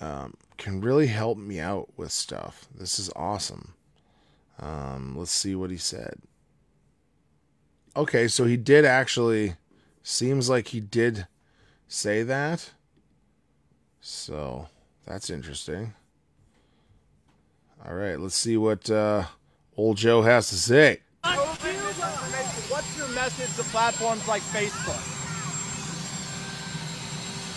[0.00, 2.68] um, can really help me out with stuff.
[2.72, 3.74] This is awesome.
[4.60, 6.14] Um, let's see what he said.
[7.96, 9.56] Okay, so he did actually.
[10.04, 11.26] Seems like he did
[11.88, 12.70] say that.
[14.00, 14.68] So
[15.06, 15.94] that's interesting.
[17.86, 19.24] All right, let's see what uh,
[19.76, 21.00] old Joe has to say.
[21.22, 25.00] What's your message message to platforms like Facebook?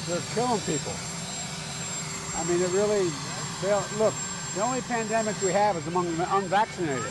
[0.07, 0.93] They're killing people.
[2.35, 3.09] I mean, it really,
[3.61, 4.13] they look,
[4.55, 7.03] the only pandemic we have is among the unvaccinated.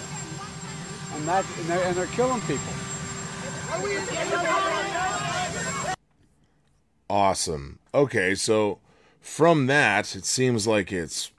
[1.14, 2.72] And, that, and, they're, and they're killing people.
[7.08, 7.78] Awesome.
[7.94, 8.78] Okay, so
[9.22, 11.30] from that, it seems like it's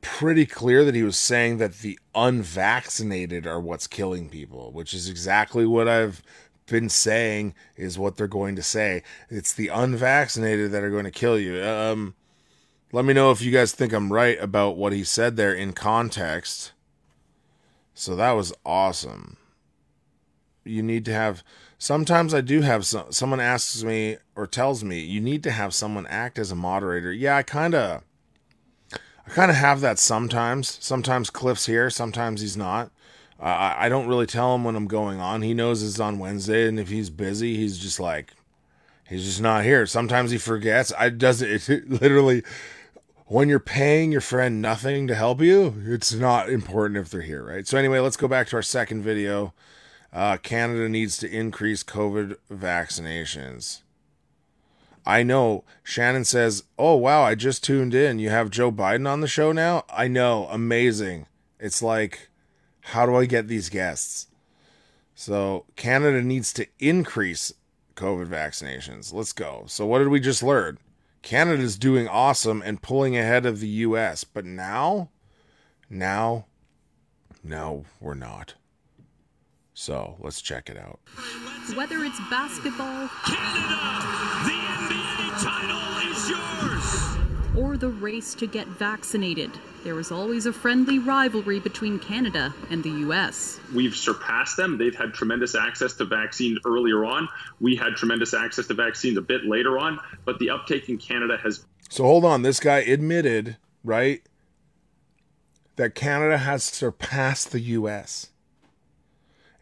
[0.00, 5.08] pretty clear that he was saying that the unvaccinated are what's killing people, which is
[5.08, 6.22] exactly what I've
[6.66, 9.02] been saying is what they're going to say.
[9.28, 11.62] It's the unvaccinated that are going to kill you.
[11.62, 12.14] Um
[12.94, 15.72] let me know if you guys think I'm right about what he said there in
[15.72, 16.72] context.
[17.94, 19.38] So that was awesome.
[20.64, 21.42] You need to have
[21.82, 25.74] sometimes I do have some someone asks me or tells me you need to have
[25.74, 27.12] someone act as a moderator.
[27.12, 28.04] Yeah, I kind of
[29.26, 30.78] I kind of have that sometimes.
[30.80, 32.92] Sometimes Cliff's here, sometimes he's not.
[33.40, 35.42] Uh, I don't really tell him when I'm going on.
[35.42, 38.34] He knows it's on Wednesday, and if he's busy, he's just like,
[39.08, 39.84] he's just not here.
[39.84, 40.92] Sometimes he forgets.
[40.96, 42.44] I does it, it literally
[43.26, 45.74] when you're paying your friend nothing to help you.
[45.86, 47.66] It's not important if they're here, right?
[47.66, 49.52] So anyway, let's go back to our second video.
[50.12, 53.80] Uh, Canada needs to increase COVID vaccinations.
[55.06, 58.18] I know Shannon says, "Oh wow, I just tuned in.
[58.18, 61.26] You have Joe Biden on the show now." I know, amazing.
[61.58, 62.28] It's like
[62.86, 64.26] how do I get these guests?
[65.14, 67.52] So Canada needs to increase
[67.94, 69.12] COVID vaccinations.
[69.12, 69.64] Let's go.
[69.66, 70.78] So what did we just learn?
[71.22, 75.10] Canada's doing awesome and pulling ahead of the US, but now
[75.88, 76.46] now
[77.44, 78.54] no, we're not.
[79.82, 81.00] So let's check it out.
[81.74, 83.80] Whether it's basketball, Canada,
[84.44, 89.50] the NBA title is yours, or the race to get vaccinated,
[89.82, 93.58] there is always a friendly rivalry between Canada and the U.S.
[93.74, 94.78] We've surpassed them.
[94.78, 97.28] They've had tremendous access to vaccines earlier on.
[97.58, 101.38] We had tremendous access to vaccines a bit later on, but the uptake in Canada
[101.42, 101.66] has.
[101.90, 102.42] So hold on.
[102.42, 104.22] This guy admitted, right,
[105.74, 108.28] that Canada has surpassed the U.S.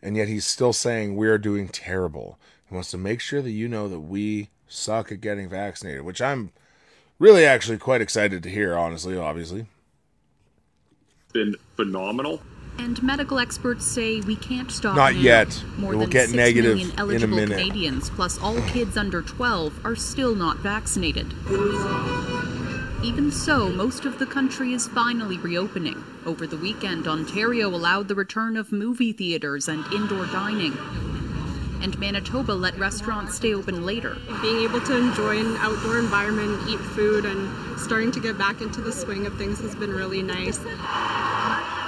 [0.03, 2.39] And yet he's still saying we are doing terrible.
[2.69, 6.23] He wants to make sure that you know that we suck at getting vaccinated, which
[6.23, 6.53] I'm
[7.19, 9.67] really actually quite excited to hear, honestly, obviously
[11.33, 12.43] been phenomenal.
[12.79, 14.97] And medical experts say we can't stop.
[14.97, 15.21] Not now.
[15.21, 15.63] yet.
[15.77, 17.59] More it will than get 6 negative million in a eligible minute.
[17.59, 21.33] Canadians, plus all kids under 12, are still not vaccinated.
[23.03, 26.05] Even so, most of the country is finally reopening.
[26.27, 30.77] Over the weekend, Ontario allowed the return of movie theaters and indoor dining.
[31.81, 34.19] And Manitoba let restaurants stay open later.
[34.43, 38.83] Being able to enjoy an outdoor environment, eat food, and starting to get back into
[38.83, 40.59] the swing of things has been really nice.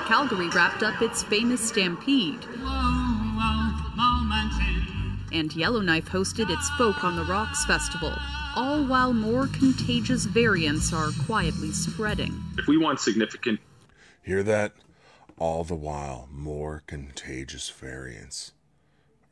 [0.08, 2.46] Calgary wrapped up its famous Stampede.
[5.30, 8.14] And Yellowknife hosted its Folk on the Rocks festival,
[8.56, 12.42] all while more contagious variants are quietly spreading.
[12.58, 13.60] If we want significant.
[14.22, 14.72] Hear that?
[15.38, 18.52] All the while, more contagious variants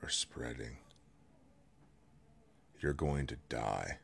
[0.02, 0.78] are spreading.
[2.80, 3.98] You're going to die.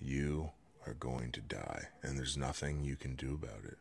[0.00, 0.50] You
[0.86, 3.78] are going to die, and there's nothing you can do about it.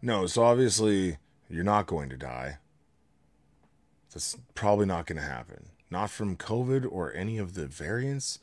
[0.00, 2.58] No, so obviously you're not going to die.
[4.12, 5.68] That's probably not going to happen.
[5.90, 8.38] Not from COVID or any of the variants.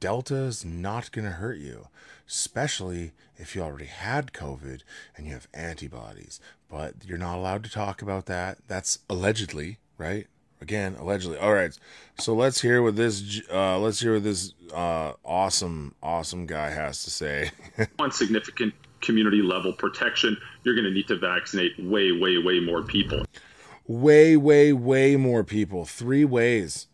[0.00, 1.88] Delta is not going to hurt you,
[2.26, 4.80] especially if you already had COVID
[5.14, 6.40] and you have antibodies.
[6.70, 8.58] But you're not allowed to talk about that.
[8.66, 10.26] That's allegedly, right?
[10.62, 11.38] Again, allegedly.
[11.38, 11.78] All right.
[12.18, 17.04] So let's hear what this uh, let's hear what this uh, awesome awesome guy has
[17.04, 17.50] to say.
[17.98, 22.82] on significant community level protection, you're going to need to vaccinate way way way more
[22.82, 23.24] people.
[23.86, 25.84] Way way way more people.
[25.84, 26.86] 3 ways.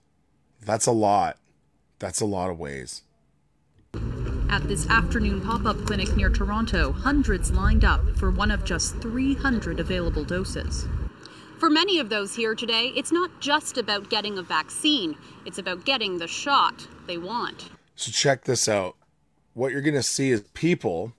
[0.64, 1.38] That's a lot.
[1.98, 3.02] That's a lot of ways.
[4.48, 8.96] At this afternoon pop up clinic near Toronto, hundreds lined up for one of just
[8.96, 10.86] 300 available doses.
[11.58, 15.84] For many of those here today, it's not just about getting a vaccine, it's about
[15.86, 17.70] getting the shot they want.
[17.94, 18.96] So check this out.
[19.54, 21.14] What you're going to see is people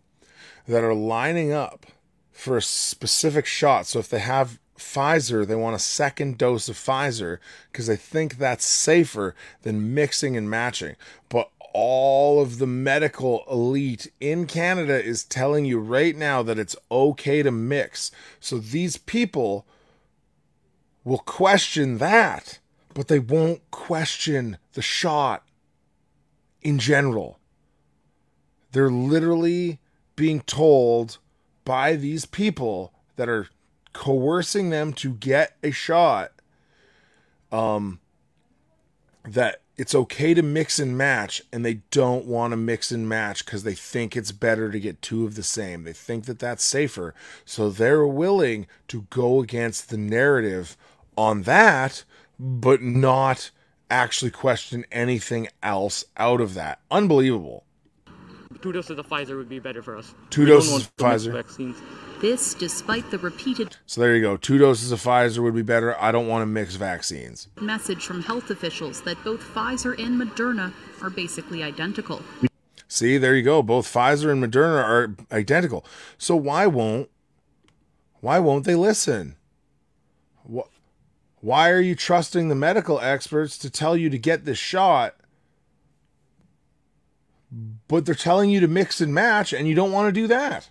[0.68, 1.88] that are lining up
[2.32, 3.88] for a specific shot.
[3.88, 7.40] So if they have Pfizer, they want a second dose of Pfizer
[7.72, 10.96] because they think that's safer than mixing and matching.
[11.30, 16.76] But all of the medical elite in Canada is telling you right now that it's
[16.90, 18.12] okay to mix.
[18.40, 19.66] So these people
[21.04, 22.60] will question that,
[22.94, 25.44] but they won't question the shot
[26.62, 27.40] in general.
[28.72, 29.80] They're literally
[30.16, 31.20] being told
[31.64, 33.48] by these people that are
[33.98, 36.32] coercing them to get a shot
[37.52, 38.00] um
[39.24, 43.44] that it's okay to mix and match and they don't want to mix and match
[43.44, 46.64] because they think it's better to get two of the same they think that that's
[46.64, 50.78] safer so they're willing to go against the narrative
[51.18, 52.04] on that
[52.40, 53.50] but not
[53.90, 57.64] actually question anything else out of that unbelievable
[58.62, 60.16] Two doses of Pfizer would be better for us.
[60.32, 61.32] Two We doses of Pfizer.
[61.32, 61.78] Vaccines.
[62.20, 65.96] This despite the repeated so there you go two doses of pfizer would be better
[66.02, 70.74] i don't want to mix vaccines message from health officials that both Pfizer and Moderna
[71.02, 72.22] are basically identical.
[72.88, 73.62] See, there you go.
[73.62, 75.86] Both Pfizer and Moderna are identical.
[76.18, 77.10] So why won't
[78.22, 79.36] why won't they listen?
[80.52, 80.70] Wh-
[81.42, 85.16] Why are you trusting the medical experts to tell you to get this shot?
[87.88, 90.70] But they're telling you to mix and match and you don't want to do that.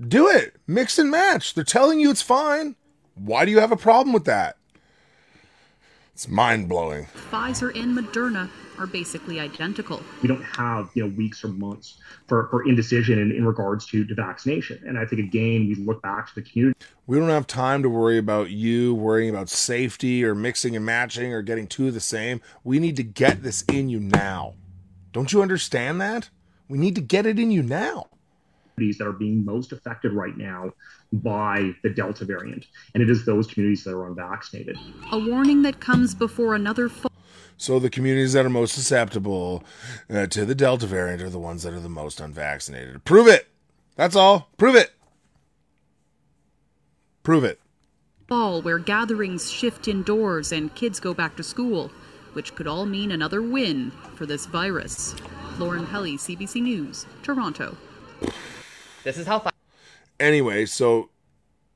[0.00, 0.56] Do it.
[0.66, 1.54] Mix and match.
[1.54, 2.76] They're telling you it's fine.
[3.14, 4.56] Why do you have a problem with that?
[6.14, 7.08] It's mind-blowing.
[7.30, 10.02] Pfizer and Moderna are basically identical.
[10.22, 14.04] we don't have you know weeks or months for, for indecision in, in regards to,
[14.04, 14.80] to vaccination.
[14.86, 16.78] And I think again we look back to the community.
[17.06, 21.32] We don't have time to worry about you worrying about safety or mixing and matching
[21.32, 22.40] or getting two of the same.
[22.62, 24.54] We need to get this in you now.
[25.12, 26.30] Don't you understand that?
[26.68, 28.06] We need to get it in you now.
[28.74, 30.72] Communities that are being most affected right now
[31.12, 34.76] by the Delta variant, and it is those communities that are unvaccinated.
[35.12, 37.12] A warning that comes before another fall
[37.56, 39.62] So the communities that are most susceptible
[40.10, 43.04] uh, to the Delta variant are the ones that are the most unvaccinated.
[43.04, 43.46] Prove it.
[43.94, 44.48] That's all.
[44.56, 44.90] Prove it.
[47.22, 47.60] Prove it.
[48.26, 51.92] fall where gatherings shift indoors and kids go back to school,
[52.32, 55.14] which could all mean another win for this virus.
[55.58, 57.76] Lauren Pelley, CBC News, Toronto.
[59.04, 59.38] This is how.
[59.38, 59.50] Fi-
[60.18, 61.10] anyway, so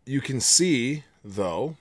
[0.04, 1.76] you can see though,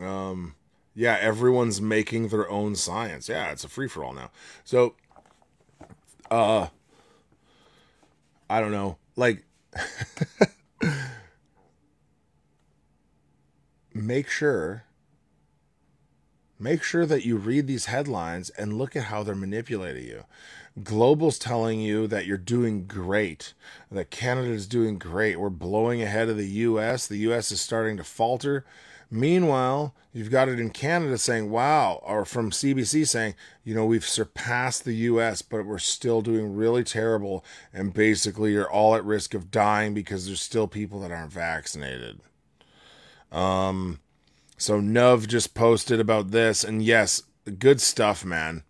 [0.00, 0.54] um,
[0.94, 3.28] yeah, everyone's making their own science.
[3.28, 4.30] Yeah, it's a free for all now.
[4.64, 4.94] So,
[6.30, 6.68] uh,
[8.48, 9.44] I don't know, like.
[13.94, 14.84] make sure
[16.58, 20.24] make sure that you read these headlines and look at how they're manipulating you
[20.84, 23.54] global's telling you that you're doing great
[23.90, 25.40] that Canada is doing great.
[25.40, 28.64] We're blowing ahead of the us the us is starting to falter.
[29.10, 34.06] Meanwhile you've got it in canada saying wow or from cbc saying you know we've
[34.06, 39.34] surpassed the us but we're still doing really terrible and basically you're all at risk
[39.34, 42.20] of dying because there's still people that aren't vaccinated.
[43.30, 44.00] Um,
[44.56, 47.22] so Nuv just posted about this, and yes,
[47.58, 48.64] good stuff, man.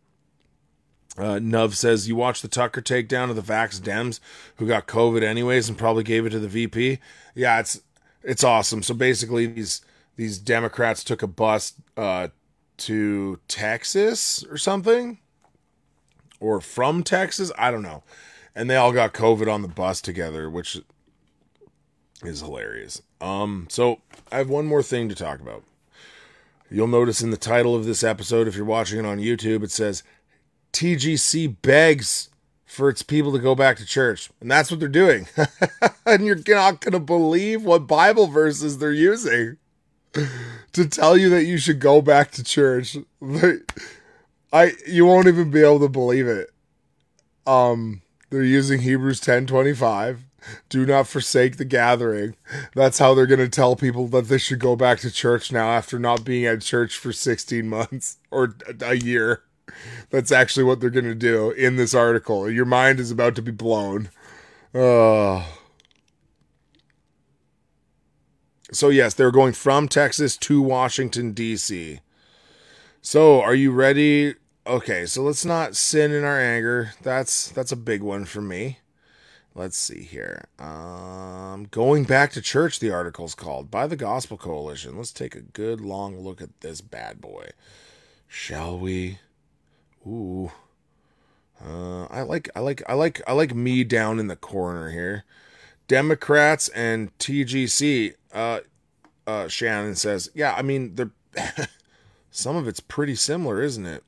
[1.19, 4.21] Uh, Nuv says you watched the Tucker takedown of the Vax Dems
[4.57, 7.01] who got COVID anyways and probably gave it to the VP.
[7.35, 7.81] Yeah, it's
[8.23, 8.83] it's awesome.
[8.83, 9.83] So basically, these
[10.17, 12.29] these Democrats took a bus uh,
[12.79, 15.19] to Texas or something,
[16.41, 18.05] or from Texas, I don't know,
[18.55, 20.81] and they all got COVID on the bus together, which
[22.23, 23.03] is hilarious.
[23.21, 24.01] Um, so
[24.31, 25.65] I have one more thing to talk about.
[26.71, 29.71] You'll notice in the title of this episode, if you're watching it on YouTube, it
[29.71, 30.03] says
[30.73, 32.31] TGC begs
[32.65, 34.31] for its people to go back to church.
[34.41, 35.27] And that's what they're doing.
[36.07, 39.57] and you're not going to believe what Bible verses they're using
[40.73, 42.97] to tell you that you should go back to church.
[44.53, 46.51] I you won't even be able to believe it.
[47.47, 50.21] Um they're using Hebrews 10:25
[50.69, 52.37] do not forsake the gathering.
[52.75, 55.71] That's how they're going to tell people that they should go back to church now
[55.71, 59.43] after not being at church for 16 months or a year.
[60.11, 62.51] That's actually what they're going to do in this article.
[62.51, 64.11] Your mind is about to be blown.
[64.75, 65.45] Uh,
[68.71, 72.01] so, yes, they're going from Texas to Washington, D.C.
[73.01, 74.35] So, are you ready?
[74.67, 76.93] Okay, so let's not sin in our anger.
[77.03, 78.81] That's that's a big one for me.
[79.55, 80.45] Let's see here.
[80.59, 84.97] Um, going back to church, the article's called by the Gospel Coalition.
[84.97, 87.49] Let's take a good long look at this bad boy,
[88.29, 89.19] shall we?
[90.07, 90.51] Ooh,
[91.65, 95.25] uh, I like, I like, I like, I like me down in the corner here.
[95.89, 98.15] Democrats and TGC.
[98.33, 98.61] Uh,
[99.27, 100.55] uh, Shannon says, yeah.
[100.57, 101.11] I mean, they're
[102.31, 104.05] some of it's pretty similar, isn't it?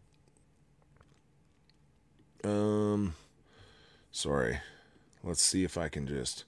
[2.44, 3.14] Um,
[4.10, 4.60] sorry.
[5.22, 6.44] Let's see if I can just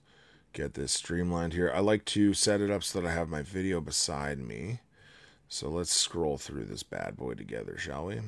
[0.52, 1.70] get this streamlined here.
[1.74, 4.80] I like to set it up so that I have my video beside me.
[5.48, 8.20] So let's scroll through this bad boy together, shall we?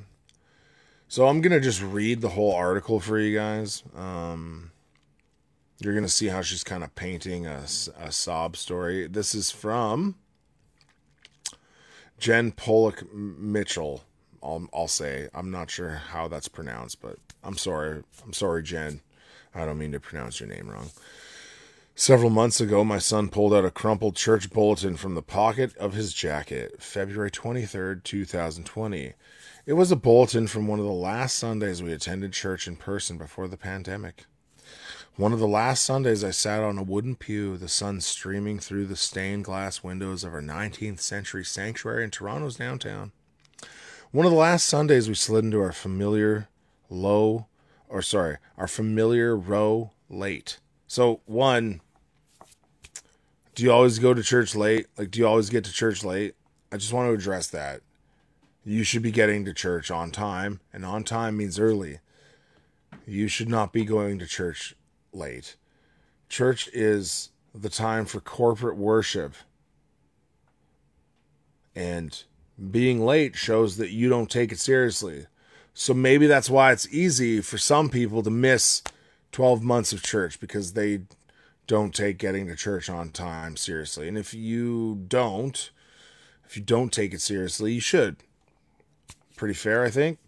[1.15, 3.85] So I'm to just read the whole article for you guys.
[3.95, 4.73] Um,
[5.79, 7.67] you're to see how she's kind of painting a,
[8.01, 9.07] a sob story.
[9.07, 10.17] This is from
[12.19, 14.03] Jen Pollock Mitchell
[14.43, 18.03] I'll I'll say I'm not sure how that's pronounced, but I'm sorry.
[18.25, 19.01] I'm sorry, Jen.
[19.55, 20.91] I don't mean to pronounce your name wrong.
[21.95, 25.95] Several months ago, my son pulled out a crumpled church bulletin from the pocket of
[25.95, 29.12] his jacket, February 23rd, 2020.
[29.67, 33.17] It was a bulletin from one of the last Sundays we attended church in person
[33.17, 34.27] before the pandemic.
[35.17, 38.85] One of the last Sundays I sat on a wooden pew, the sun streaming through
[38.85, 43.12] the stained glass windows of our 19th century sanctuary in Toronto's downtown.
[44.11, 46.49] One of the last Sundays we slid into our familiar
[46.91, 47.47] low,
[47.89, 50.59] or sorry, our familiar row late.
[50.87, 51.81] So, one,
[53.55, 54.89] do you always go to church late?
[54.99, 56.35] Like, do you always get to church late?
[56.71, 57.81] I just want to address that.
[58.65, 62.01] You should be getting to church on time, and on time means early.
[63.07, 64.75] You should not be going to church
[65.12, 65.57] late.
[66.29, 69.35] Church is the time for corporate worship.
[71.77, 72.23] And
[72.71, 75.27] being late shows that you don't take it seriously.
[75.75, 78.83] So maybe that's why it's easy for some people to miss
[79.33, 81.03] 12 months of church because they
[81.67, 84.09] don't take getting to church on time seriously.
[84.09, 85.71] And if you don't,
[86.47, 88.17] if you don't take it seriously, you should.
[89.37, 90.18] Pretty fair, I think.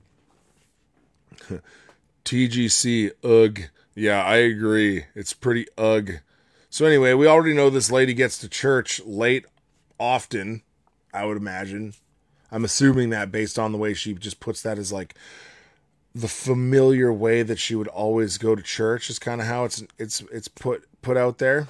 [2.24, 3.60] TGC, ugh.
[3.94, 5.04] Yeah, I agree.
[5.14, 6.14] It's pretty ugh.
[6.68, 9.46] So anyway, we already know this lady gets to church late
[9.98, 10.62] often,
[11.14, 11.94] I would imagine.
[12.52, 15.14] I'm assuming that based on the way she just puts that as like
[16.14, 19.84] the familiar way that she would always go to church is kind of how it's
[19.98, 21.68] it's it's put put out there.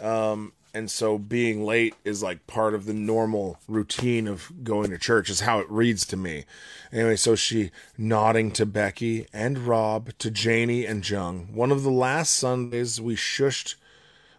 [0.00, 4.98] Um and so being late is like part of the normal routine of going to
[4.98, 6.44] church is how it reads to me.
[6.92, 11.90] Anyway so she nodding to becky and rob to janie and jung one of the
[11.90, 13.76] last sundays we shushed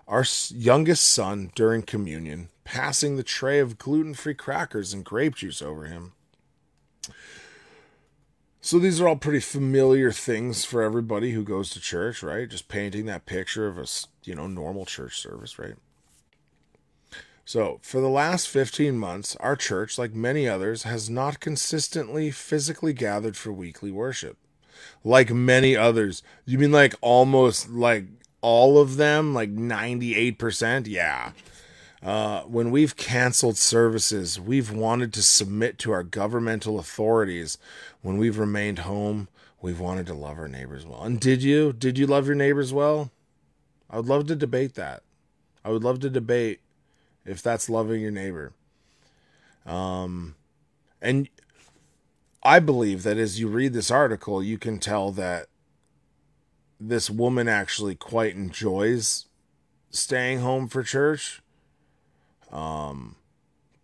[0.07, 5.85] our youngest son during communion passing the tray of gluten-free crackers and grape juice over
[5.85, 6.11] him.
[8.61, 12.47] So these are all pretty familiar things for everybody who goes to church right?
[12.47, 13.87] Just painting that picture of a
[14.23, 15.77] you know normal church service right
[17.47, 22.91] so, for the last 15 months, our church, like many others, has not consistently physically
[22.91, 24.35] gathered for weekly worship.
[25.01, 26.21] Like many others.
[26.43, 28.07] You mean like almost like
[28.41, 29.33] all of them?
[29.33, 30.87] Like 98%?
[30.87, 31.31] Yeah.
[32.03, 37.57] Uh, when we've canceled services, we've wanted to submit to our governmental authorities.
[38.01, 39.29] When we've remained home,
[39.61, 41.01] we've wanted to love our neighbors well.
[41.01, 41.71] And did you?
[41.71, 43.09] Did you love your neighbors well?
[43.89, 45.03] I would love to debate that.
[45.63, 46.59] I would love to debate
[47.27, 48.53] if that's loving your neighbor.
[49.65, 50.35] Um,
[51.01, 51.29] and
[52.41, 55.47] I believe that as you read this article, you can tell that
[56.79, 59.25] this woman actually quite enjoys
[59.89, 61.41] staying home for church,
[62.51, 63.15] um,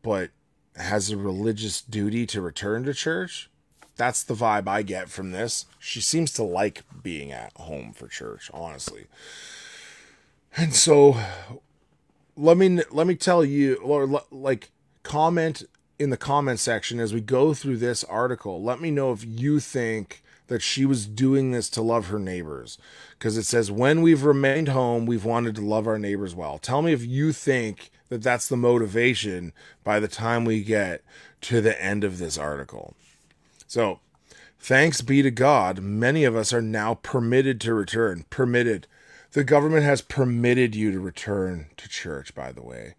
[0.01, 0.29] but
[0.77, 3.49] has a religious duty to return to church.
[3.95, 5.65] That's the vibe I get from this.
[5.77, 9.05] She seems to like being at home for church, honestly.
[10.55, 11.17] And so
[12.36, 14.71] let me let me tell you or like
[15.03, 15.63] comment
[15.99, 18.61] in the comment section as we go through this article.
[18.61, 22.77] Let me know if you think that she was doing this to love her neighbors.
[23.17, 26.57] Because it says when we've remained home we've wanted to love our neighbors well.
[26.57, 29.53] Tell me if you think that that's the motivation
[29.84, 31.01] by the time we get
[31.41, 32.95] to the end of this article.
[33.67, 33.99] So
[34.59, 38.88] thanks be to god many of us are now permitted to return permitted
[39.34, 42.93] the government has permitted you to return to church, by the way.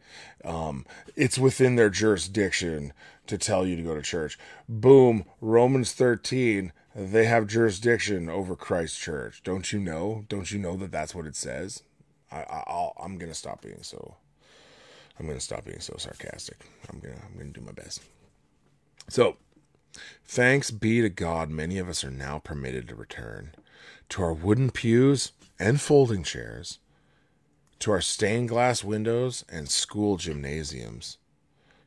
[0.44, 2.92] Um, it's within their jurisdiction
[3.28, 4.36] to tell you to go to church.
[4.68, 9.42] Boom, Romans 13, they have jurisdiction over Christ Church.
[9.44, 10.24] Don't you know?
[10.28, 11.84] Don't you know that that's what it says?
[12.30, 14.16] I, I, I'm going to stop being so.
[15.18, 16.66] I'm to stop being so sarcastic.
[16.92, 18.02] I'm to I'm to do my best.
[19.08, 19.36] So,
[20.24, 23.52] thanks be to God, many of us are now permitted to return
[24.08, 26.78] to our wooden pews and folding chairs,
[27.80, 31.18] to our stained glass windows and school gymnasiums,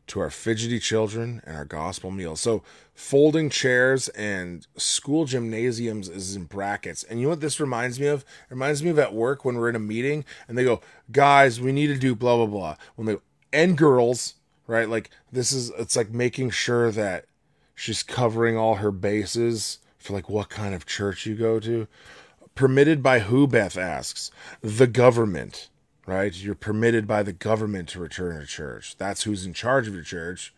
[0.08, 2.40] to our fidgety children and our gospel meals.
[2.40, 2.64] So,
[2.94, 7.04] folding chairs and school gymnasiums is in brackets.
[7.04, 8.22] And you know what this reminds me of?
[8.22, 11.60] It reminds me of at work when we're in a meeting and they go, guys,
[11.60, 12.76] we need to do blah, blah, blah.
[12.96, 13.18] When they,
[13.52, 14.90] and girls, right?
[14.90, 17.26] Like, this is, it's like making sure that
[17.76, 21.88] she's covering all her bases for like what kind of church you go to.
[22.58, 24.32] Permitted by who, Beth asks?
[24.62, 25.70] The government,
[26.08, 26.34] right?
[26.36, 28.98] You're permitted by the government to return to church.
[28.98, 30.56] That's who's in charge of your church.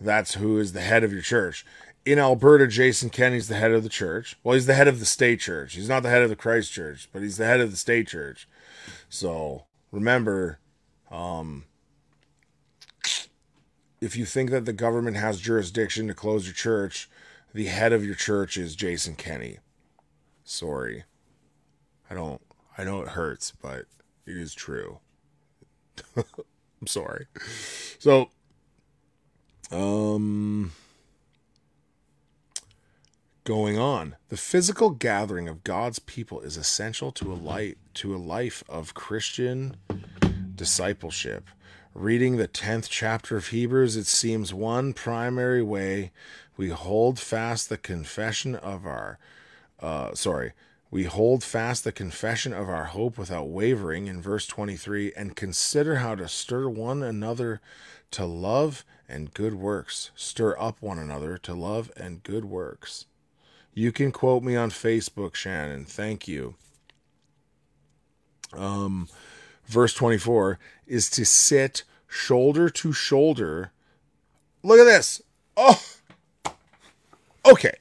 [0.00, 1.66] That's who is the head of your church.
[2.04, 4.36] In Alberta, Jason Kenney's the head of the church.
[4.44, 5.74] Well, he's the head of the state church.
[5.74, 8.06] He's not the head of the Christ church, but he's the head of the state
[8.06, 8.48] church.
[9.08, 10.60] So remember,
[11.10, 11.64] um,
[14.00, 17.10] if you think that the government has jurisdiction to close your church,
[17.52, 19.58] the head of your church is Jason Kenney.
[20.44, 21.02] Sorry.
[22.12, 22.42] I don't
[22.76, 23.86] I know it hurts, but
[24.26, 24.98] it is true.
[26.16, 27.26] I'm sorry.
[27.98, 28.28] So
[29.70, 30.72] um
[33.44, 34.16] going on.
[34.28, 38.92] The physical gathering of God's people is essential to a light to a life of
[38.92, 39.76] Christian
[40.54, 41.48] discipleship.
[41.94, 46.12] Reading the 10th chapter of Hebrews, it seems one primary way
[46.58, 49.18] we hold fast the confession of our
[49.80, 50.52] uh sorry,
[50.92, 55.96] we hold fast the confession of our hope without wavering in verse 23 and consider
[55.96, 57.62] how to stir one another
[58.10, 60.10] to love and good works.
[60.14, 63.06] Stir up one another to love and good works.
[63.72, 65.86] You can quote me on Facebook, Shannon.
[65.86, 66.56] Thank you.
[68.52, 69.08] Um,
[69.64, 73.72] verse 24 is to sit shoulder to shoulder.
[74.62, 75.22] Look at this.
[75.56, 75.82] Oh,
[77.46, 77.76] okay.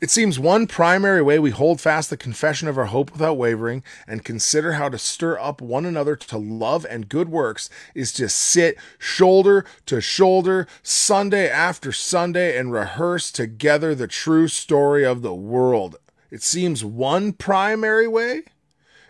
[0.00, 3.82] It seems one primary way we hold fast the confession of our hope without wavering
[4.06, 8.30] and consider how to stir up one another to love and good works is to
[8.30, 15.34] sit shoulder to shoulder Sunday after Sunday and rehearse together the true story of the
[15.34, 15.96] world.
[16.30, 18.44] It seems one primary way.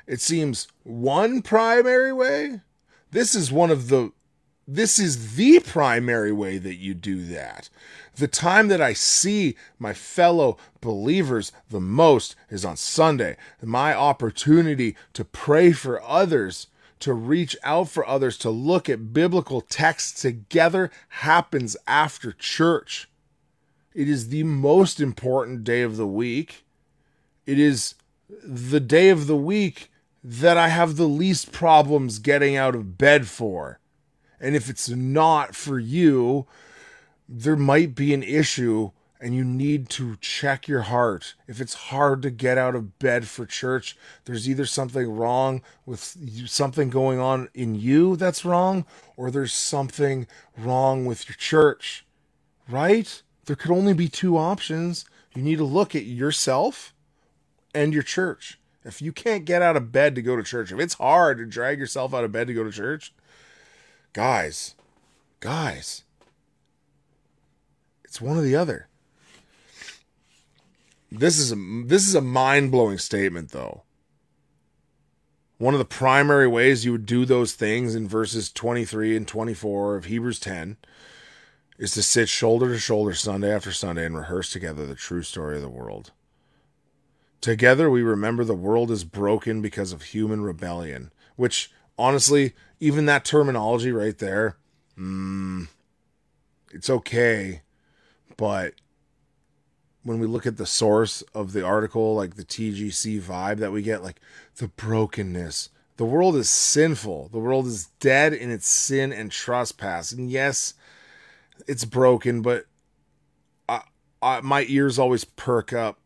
[0.08, 2.62] It seems one primary way.
[3.12, 4.10] This is one of the
[4.72, 7.68] this is the primary way that you do that.
[8.20, 13.38] The time that I see my fellow believers the most is on Sunday.
[13.62, 16.66] My opportunity to pray for others,
[16.98, 23.08] to reach out for others, to look at biblical texts together happens after church.
[23.94, 26.66] It is the most important day of the week.
[27.46, 27.94] It is
[28.28, 29.90] the day of the week
[30.22, 33.80] that I have the least problems getting out of bed for.
[34.38, 36.46] And if it's not for you,
[37.32, 41.34] there might be an issue and you need to check your heart.
[41.46, 46.16] If it's hard to get out of bed for church, there's either something wrong with
[46.18, 50.26] you, something going on in you that's wrong, or there's something
[50.56, 52.06] wrong with your church,
[52.68, 53.22] right?
[53.44, 55.04] There could only be two options.
[55.34, 56.94] You need to look at yourself
[57.74, 58.58] and your church.
[58.84, 61.46] If you can't get out of bed to go to church, if it's hard to
[61.46, 63.12] drag yourself out of bed to go to church,
[64.14, 64.74] guys,
[65.40, 66.04] guys,
[68.10, 68.88] it's one or the other.
[71.12, 71.56] This is a
[71.86, 73.84] this is a mind-blowing statement though.
[75.58, 79.94] One of the primary ways you would do those things in verses 23 and 24
[79.94, 80.76] of Hebrews 10
[81.78, 85.54] is to sit shoulder to shoulder Sunday after Sunday and rehearse together the true story
[85.54, 86.10] of the world.
[87.40, 93.24] Together we remember the world is broken because of human rebellion, which honestly, even that
[93.24, 94.56] terminology right there,
[94.98, 95.68] mm,
[96.72, 97.62] it's okay
[98.40, 98.72] but
[100.02, 103.82] when we look at the source of the article, like the TGC vibe that we
[103.82, 104.18] get, like
[104.56, 105.68] the brokenness,
[105.98, 107.28] the world is sinful.
[107.32, 110.10] The world is dead in its sin and trespass.
[110.10, 110.72] And yes,
[111.68, 112.64] it's broken, but
[113.68, 113.82] I,
[114.22, 115.98] I, my ears always perk up.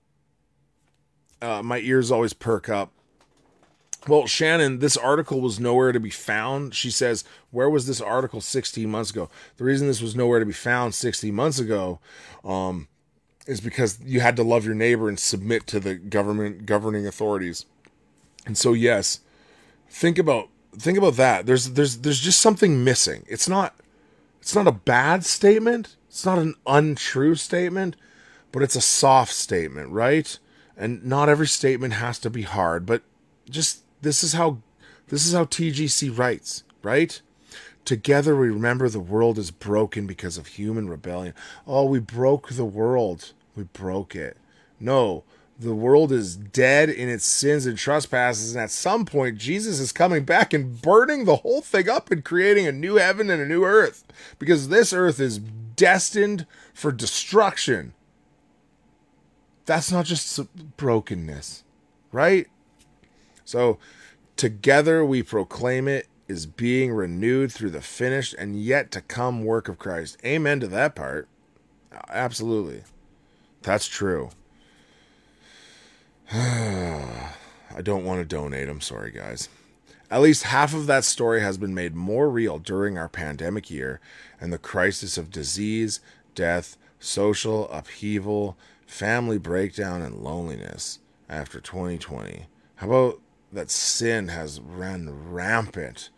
[1.41, 2.91] Uh, my ears always perk up
[4.07, 6.75] well, Shannon, this article was nowhere to be found.
[6.75, 9.31] She says, Where was this article 16 months ago?
[9.57, 12.01] The reason this was nowhere to be found 16 months ago
[12.45, 12.89] um,
[13.47, 17.67] is because you had to love your neighbor and submit to the government governing authorities.
[18.47, 19.21] And so, yes,
[19.89, 21.47] think about think about that.
[21.47, 23.25] There's there's there's just something missing.
[23.27, 23.75] It's not
[24.41, 25.97] it's not a bad statement.
[26.09, 27.97] It's not an untrue statement,
[28.53, 30.39] but it's a soft statement, right?
[30.77, 33.03] And not every statement has to be hard, but
[33.49, 34.59] just this is how
[35.09, 37.21] this is how TGC writes, right?
[37.85, 41.35] Together we remember the world is broken because of human rebellion.
[41.67, 43.33] Oh, we broke the world.
[43.57, 44.37] We broke it.
[44.81, 45.25] No,
[45.59, 49.93] the world is dead in its sins and trespasses, and at some point, Jesus is
[49.93, 53.47] coming back and burning the whole thing up and creating a new heaven and a
[53.47, 54.05] new earth
[54.39, 57.95] because this earth is destined for destruction.
[59.67, 60.41] That's not just
[60.77, 61.65] brokenness,
[62.11, 62.49] right?
[63.45, 63.79] So,
[64.37, 69.69] together we proclaim it is being renewed through the finished and yet to come work
[69.69, 70.17] of Christ.
[70.25, 71.29] Amen to that part.
[72.09, 72.83] Absolutely.
[73.63, 74.31] That's true.
[76.33, 78.69] I don't want to donate.
[78.69, 79.49] I'm sorry, guys.
[80.11, 84.01] At least half of that story has been made more real during our pandemic year
[84.41, 86.01] and the crisis of disease,
[86.35, 92.47] death, social upheaval, family breakdown, and loneliness after 2020.
[92.77, 93.21] How about
[93.55, 96.11] that sin has run rampant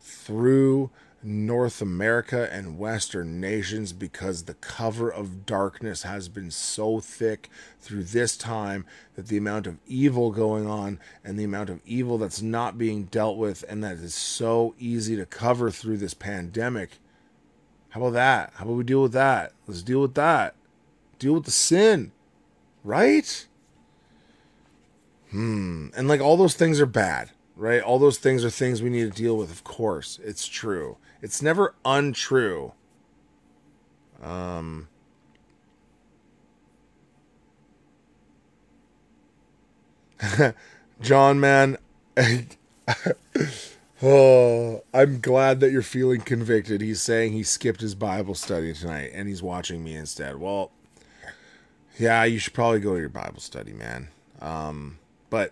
[0.00, 0.90] through
[1.24, 7.48] North America and Western nations because the cover of darkness has been so thick
[7.80, 8.84] through this time
[9.14, 13.04] that the amount of evil going on and the amount of evil that's not being
[13.04, 16.98] dealt with and that is so easy to cover through this pandemic.
[17.90, 18.52] How about that?
[18.56, 19.52] How about we deal with that?
[19.66, 20.56] Let's deal with that.
[21.20, 22.10] Deal with the sin,
[22.82, 23.46] right?
[25.32, 25.88] Hmm.
[25.96, 27.82] And like all those things are bad, right?
[27.82, 29.50] All those things are things we need to deal with.
[29.50, 30.98] Of course, it's true.
[31.22, 32.72] It's never untrue.
[34.22, 34.88] Um,
[41.00, 41.78] John, man,
[44.02, 46.82] oh, I'm glad that you're feeling convicted.
[46.82, 50.36] He's saying he skipped his Bible study tonight and he's watching me instead.
[50.36, 50.70] Well,
[51.98, 54.08] yeah, you should probably go to your Bible study, man.
[54.40, 54.98] Um,
[55.32, 55.50] but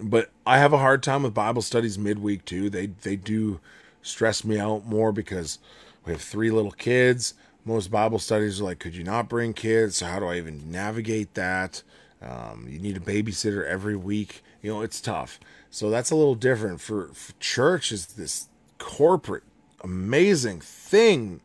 [0.00, 2.70] but I have a hard time with Bible studies midweek too.
[2.70, 3.58] They they do
[4.00, 5.58] stress me out more because
[6.06, 7.34] we have three little kids.
[7.64, 9.96] Most Bible studies are like, could you not bring kids?
[9.96, 11.82] So how do I even navigate that?
[12.22, 14.44] Um, you need a babysitter every week.
[14.62, 15.40] You know, it's tough.
[15.70, 16.80] So that's a little different.
[16.80, 18.48] For, for church is this
[18.78, 19.42] corporate,
[19.82, 21.40] amazing thing.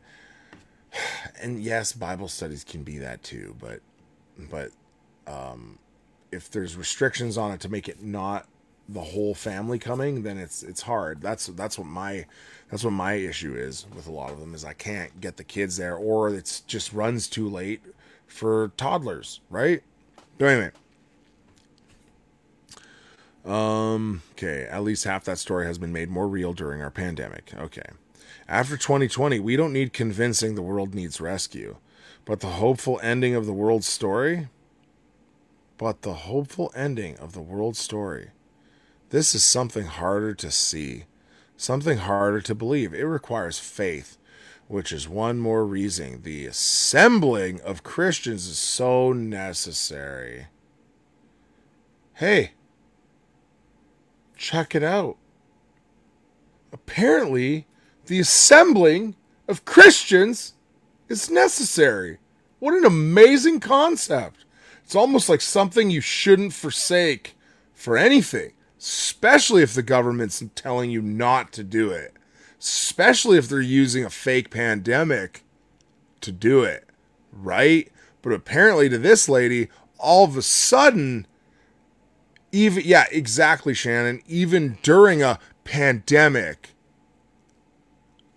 [1.42, 3.80] And yes, Bible studies can be that too, but
[4.50, 4.72] but
[5.26, 5.78] um,
[6.32, 8.46] if there's restrictions on it to make it not
[8.88, 11.20] the whole family coming, then it's it's hard.
[11.20, 12.26] That's that's what my
[12.70, 15.44] that's what my issue is with a lot of them is I can't get the
[15.44, 17.82] kids there or it's just runs too late
[18.26, 19.82] for toddlers, right?
[20.38, 20.70] But anyway.
[23.44, 27.52] Um okay, at least half that story has been made more real during our pandemic.
[27.56, 27.90] Okay.
[28.48, 31.76] After 2020, we don't need convincing the world needs rescue.
[32.24, 34.48] But the hopeful ending of the world's story,
[35.80, 38.28] but the hopeful ending of the world story.
[39.08, 41.04] This is something harder to see,
[41.56, 42.92] something harder to believe.
[42.92, 44.18] It requires faith,
[44.68, 50.48] which is one more reason the assembling of Christians is so necessary.
[52.12, 52.52] Hey,
[54.36, 55.16] check it out.
[56.74, 57.66] Apparently,
[58.04, 59.16] the assembling
[59.48, 60.52] of Christians
[61.08, 62.18] is necessary.
[62.58, 64.44] What an amazing concept!
[64.90, 67.36] It's almost like something you shouldn't forsake
[67.72, 72.14] for anything, especially if the government's telling you not to do it,
[72.58, 75.44] especially if they're using a fake pandemic
[76.22, 76.88] to do it,
[77.32, 77.88] right?
[78.20, 81.28] But apparently, to this lady, all of a sudden,
[82.50, 86.70] even, yeah, exactly, Shannon, even during a pandemic,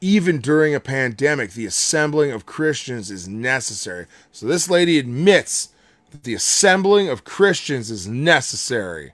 [0.02, 4.06] even during a pandemic, the assembling of Christians is necessary.
[4.32, 5.70] So this lady admits
[6.22, 9.14] the assembling of Christians is necessary.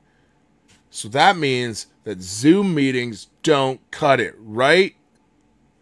[0.89, 4.95] So that means that Zoom meetings don't cut it, right?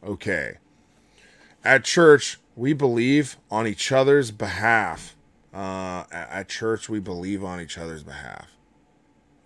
[0.03, 0.57] Okay.
[1.63, 5.15] At church, we believe on each other's behalf.
[5.53, 8.47] Uh, at church, we believe on each other's behalf.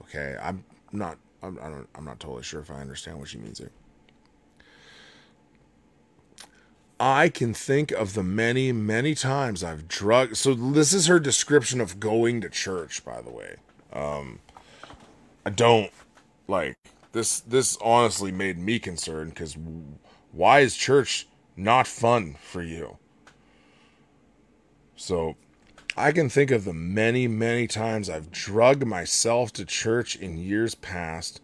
[0.01, 1.17] Okay, I'm not.
[1.41, 3.71] I'm, I don't, I'm not totally sure if I understand what she means here.
[7.03, 10.37] I can think of the many, many times I've drugged.
[10.37, 13.55] So this is her description of going to church, by the way.
[13.91, 14.37] Um,
[15.43, 15.89] I don't
[16.47, 16.77] like
[17.11, 17.39] this.
[17.39, 19.57] This honestly made me concerned because
[20.31, 21.27] why is church
[21.57, 22.99] not fun for you?
[24.95, 25.37] So
[25.97, 30.75] I can think of the many, many times I've drugged myself to church in years
[30.75, 31.41] past,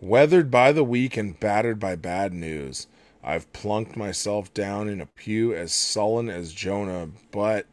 [0.00, 2.88] weathered by the week and battered by bad news.
[3.28, 7.66] I've plunked myself down in a pew as sullen as Jonah, but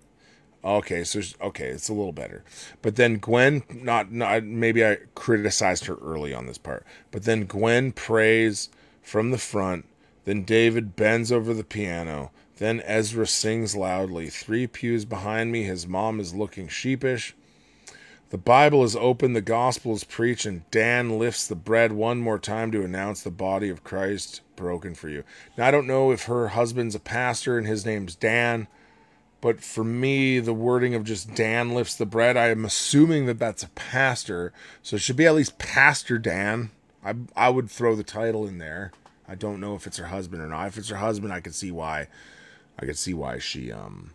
[0.66, 2.44] okay, so okay, it's a little better.
[2.82, 7.46] But then Gwen, not not maybe I criticized her early on this part, but then
[7.46, 8.68] Gwen prays
[9.02, 9.86] from the front.
[10.26, 12.32] Then David bends over the piano.
[12.58, 14.30] Then Ezra sings loudly.
[14.30, 17.34] Three pews behind me, his mom is looking sheepish.
[18.30, 22.40] The Bible is open, the gospel is preached, and Dan lifts the bread one more
[22.40, 25.24] time to announce the body of Christ broken for you.
[25.58, 28.68] Now, I don't know if her husband's a pastor and his name's Dan,
[29.42, 33.40] but for me, the wording of just Dan lifts the bread, I am assuming that
[33.40, 34.54] that's a pastor.
[34.82, 36.72] So it should be at least Pastor Dan.
[37.04, 38.92] I, I would throw the title in there.
[39.28, 40.68] I don't know if it's her husband or not.
[40.68, 42.08] If it's her husband, I could see why.
[42.80, 44.12] I could see why she um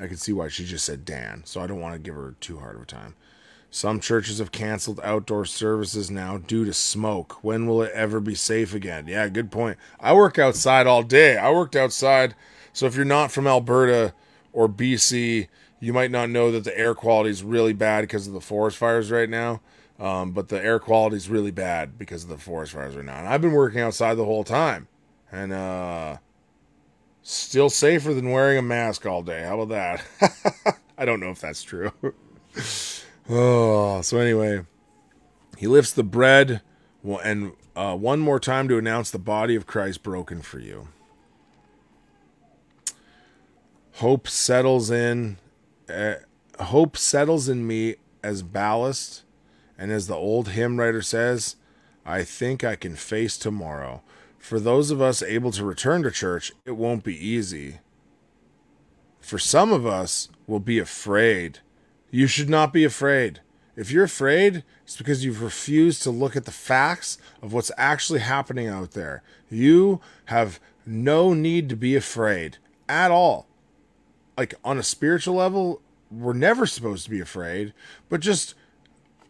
[0.00, 2.34] I could see why she just said Dan, so I don't want to give her
[2.40, 3.14] too hard of a time.
[3.72, 7.42] Some churches have canceled outdoor services now due to smoke.
[7.44, 9.06] When will it ever be safe again?
[9.06, 9.78] Yeah, good point.
[10.00, 11.36] I work outside all day.
[11.36, 12.34] I worked outside.
[12.72, 14.12] So if you're not from Alberta
[14.52, 15.46] or BC,
[15.78, 18.76] you might not know that the air quality is really bad because of the forest
[18.76, 19.60] fires right now.
[20.00, 23.18] Um, but the air quality is really bad because of the forest fires right now.
[23.18, 24.88] And I've been working outside the whole time,
[25.30, 26.16] and uh,
[27.22, 29.42] still safer than wearing a mask all day.
[29.42, 30.78] How about that?
[30.98, 31.92] I don't know if that's true.
[33.30, 34.64] oh, so anyway,
[35.56, 36.60] he lifts the bread
[37.22, 40.88] and uh, one more time to announce the body of Christ broken for you.
[43.94, 45.38] Hope settles in.
[45.88, 46.14] Uh,
[46.58, 49.22] hope settles in me as ballast,
[49.78, 51.56] and as the old hymn writer says,
[52.04, 54.02] I think I can face tomorrow.
[54.38, 57.78] For those of us able to return to church, it won't be easy.
[59.20, 61.60] For some of us, will be afraid.
[62.10, 63.40] You should not be afraid.
[63.76, 68.20] If you're afraid, it's because you've refused to look at the facts of what's actually
[68.20, 69.22] happening out there.
[69.48, 72.58] You have no need to be afraid
[72.88, 73.46] at all.
[74.36, 75.80] Like on a spiritual level,
[76.10, 77.72] we're never supposed to be afraid,
[78.08, 78.54] but just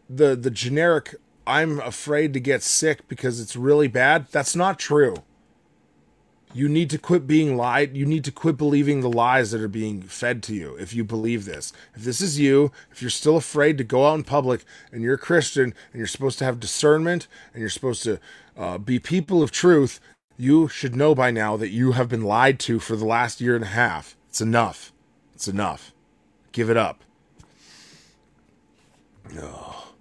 [0.09, 1.14] the the generic
[1.47, 5.16] I'm afraid to get sick because it's really bad, that's not true.
[6.53, 7.96] You need to quit being lied.
[7.96, 11.05] You need to quit believing the lies that are being fed to you if you
[11.05, 11.72] believe this.
[11.94, 15.14] If this is you, if you're still afraid to go out in public and you're
[15.14, 18.18] a Christian and you're supposed to have discernment and you're supposed to
[18.57, 20.01] uh, be people of truth,
[20.36, 23.55] you should know by now that you have been lied to for the last year
[23.55, 24.16] and a half.
[24.28, 24.92] It's enough.
[25.34, 25.92] It's enough.
[26.51, 27.05] Give it up.
[29.38, 29.92] Oh.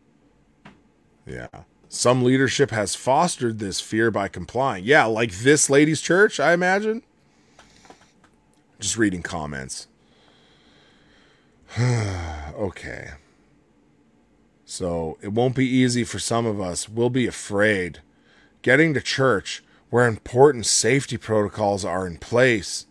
[1.28, 1.48] Yeah.
[1.92, 4.86] Some leadership has fostered this fear by complying.
[4.86, 7.02] Yeah, like this ladies' church, I imagine.
[8.80, 9.88] Just reading comments.
[11.80, 13.14] okay.
[14.66, 16.88] So it won't be easy for some of us.
[16.88, 18.02] We'll be afraid.
[18.62, 22.86] Getting to church where important safety protocols are in place.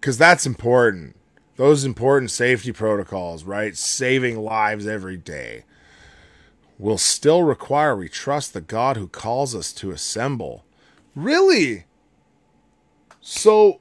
[0.00, 1.16] Because that's important.
[1.56, 3.76] Those important safety protocols, right?
[3.76, 5.64] Saving lives every day
[6.78, 10.64] will still require we trust the God who calls us to assemble.
[11.14, 11.84] Really?
[13.20, 13.80] So,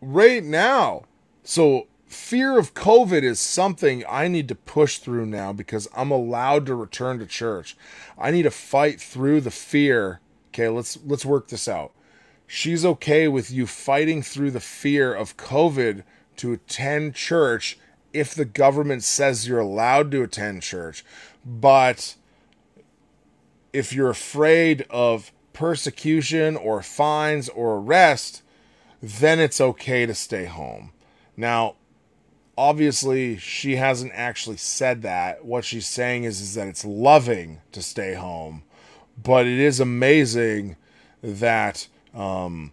[0.00, 1.04] right now,
[1.42, 6.66] so fear of COVID is something I need to push through now because I'm allowed
[6.66, 7.76] to return to church.
[8.18, 10.20] I need to fight through the fear.
[10.48, 11.92] Okay, let's let's work this out.
[12.46, 16.04] She's okay with you fighting through the fear of COVID
[16.36, 17.78] to attend church
[18.12, 21.04] if the government says you're allowed to attend church.
[21.44, 22.14] But
[23.76, 28.40] if you're afraid of persecution or fines or arrest,
[29.02, 30.92] then it's okay to stay home.
[31.36, 31.74] Now,
[32.56, 35.44] obviously, she hasn't actually said that.
[35.44, 38.62] What she's saying is, is that it's loving to stay home,
[39.22, 40.76] but it is amazing
[41.22, 42.72] that um,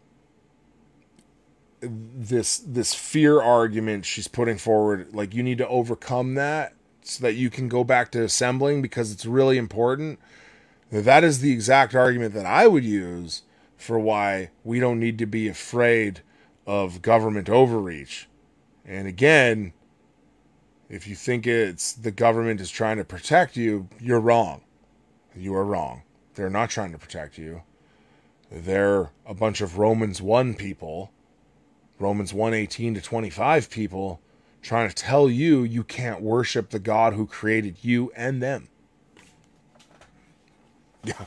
[1.81, 7.33] this this fear argument she's putting forward, like you need to overcome that so that
[7.33, 10.17] you can go back to assembling because it's really important
[11.01, 13.43] that is the exact argument that I would use
[13.77, 16.21] for why we don't need to be afraid
[16.65, 18.27] of government overreach.
[18.85, 19.73] And again,
[20.89, 24.61] if you think it's the government is trying to protect you, you're wrong.
[25.35, 26.03] You are wrong.
[26.35, 27.63] They're not trying to protect you.
[28.51, 31.11] They're a bunch of Romans 1 people,
[31.97, 34.21] Romans 1:18 to 25 people
[34.61, 38.69] trying to tell you you can't worship the God who created you and them.
[41.03, 41.25] Yeah.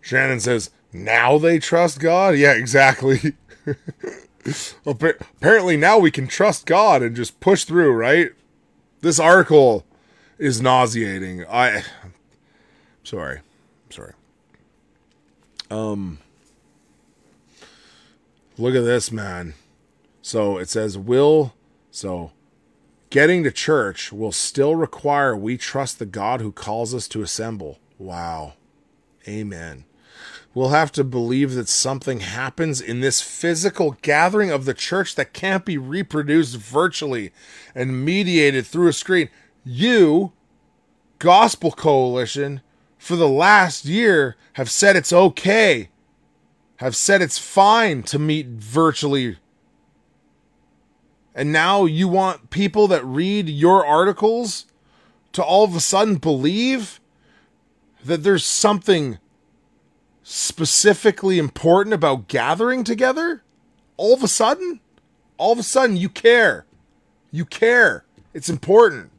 [0.00, 2.36] Shannon says, now they trust God?
[2.36, 3.34] Yeah, exactly.
[4.86, 8.30] Apparently now we can trust God and just push through, right?
[9.00, 9.86] This article
[10.38, 11.44] is nauseating.
[11.46, 12.14] I I'm
[13.04, 13.38] sorry.
[13.38, 14.12] I'm sorry.
[15.70, 16.18] Um
[18.58, 19.54] Look at this, man.
[20.20, 21.54] So it says will
[21.90, 22.32] so
[23.10, 27.78] getting to church will still require we trust the God who calls us to assemble.
[27.98, 28.54] Wow.
[29.26, 29.84] Amen.
[30.54, 35.32] We'll have to believe that something happens in this physical gathering of the church that
[35.32, 37.32] can't be reproduced virtually
[37.74, 39.30] and mediated through a screen.
[39.64, 40.32] You,
[41.18, 42.60] Gospel Coalition,
[42.98, 45.88] for the last year have said it's okay,
[46.76, 49.38] have said it's fine to meet virtually.
[51.34, 54.66] And now you want people that read your articles
[55.32, 57.00] to all of a sudden believe
[58.04, 59.18] that there's something
[60.22, 63.42] specifically important about gathering together,
[63.96, 64.80] all of a sudden,
[65.38, 66.66] all of a sudden you care.
[67.30, 68.04] You care.
[68.34, 69.10] It's important.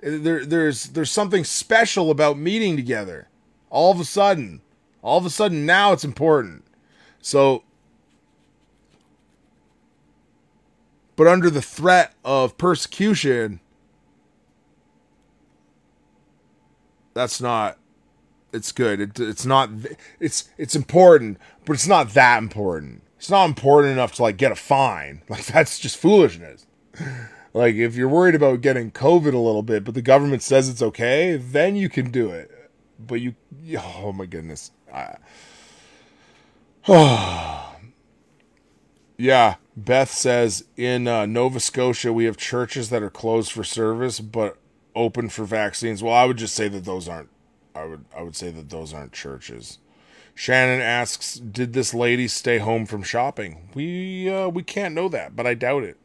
[0.00, 3.28] There, there's there's something special about meeting together.
[3.70, 4.60] All of a sudden,
[5.02, 6.64] all of a sudden now it's important.
[7.20, 7.64] So,
[11.16, 13.60] but under the threat of persecution,
[17.16, 17.78] That's not.
[18.56, 19.00] It's good.
[19.00, 19.70] It, it's not.
[20.18, 23.02] It's it's important, but it's not that important.
[23.18, 25.22] It's not important enough to like get a fine.
[25.28, 26.66] Like that's just foolishness.
[27.52, 30.82] Like if you're worried about getting COVID a little bit, but the government says it's
[30.82, 32.50] okay, then you can do it.
[32.98, 33.34] But you,
[33.78, 34.70] oh my goodness.
[34.92, 35.16] I,
[39.18, 44.20] yeah, Beth says in uh, Nova Scotia we have churches that are closed for service
[44.20, 44.58] but
[44.94, 46.02] open for vaccines.
[46.02, 47.28] Well, I would just say that those aren't.
[47.76, 49.78] I would I would say that those aren't churches.
[50.34, 55.36] Shannon asks, "Did this lady stay home from shopping?" We uh, we can't know that,
[55.36, 55.98] but I doubt it.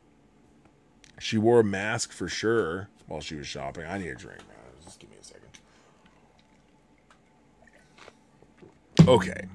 [1.19, 3.85] She wore a mask for sure while she was shopping.
[3.85, 4.39] I need a drink.
[4.39, 4.57] Man.
[4.83, 5.49] Just give me a second.
[9.07, 9.47] Okay.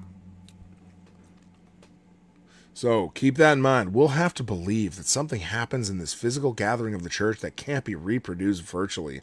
[2.73, 3.93] So keep that in mind.
[3.93, 7.55] We'll have to believe that something happens in this physical gathering of the church that
[7.55, 9.21] can't be reproduced virtually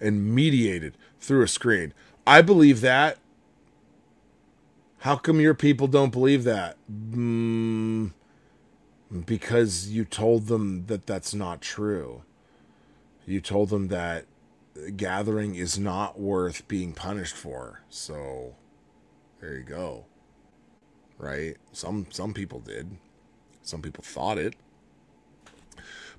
[0.00, 1.92] and mediated through a screen.
[2.26, 3.18] I believe that.
[4.98, 6.76] How come your people don't believe that?
[6.90, 8.12] Mm,
[9.24, 12.22] because you told them that that's not true.
[13.26, 14.26] You told them that
[14.96, 17.80] gathering is not worth being punished for.
[17.88, 18.54] So
[19.40, 20.04] there you go.
[21.18, 21.56] Right?
[21.72, 22.96] Some some people did.
[23.62, 24.54] Some people thought it.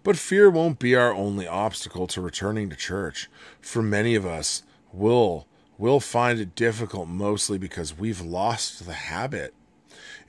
[0.04, 3.30] But fear won't be our only obstacle to returning to church.
[3.60, 4.64] For many of us,
[4.94, 9.54] we'll we'll find it difficult mostly because we've lost the habit.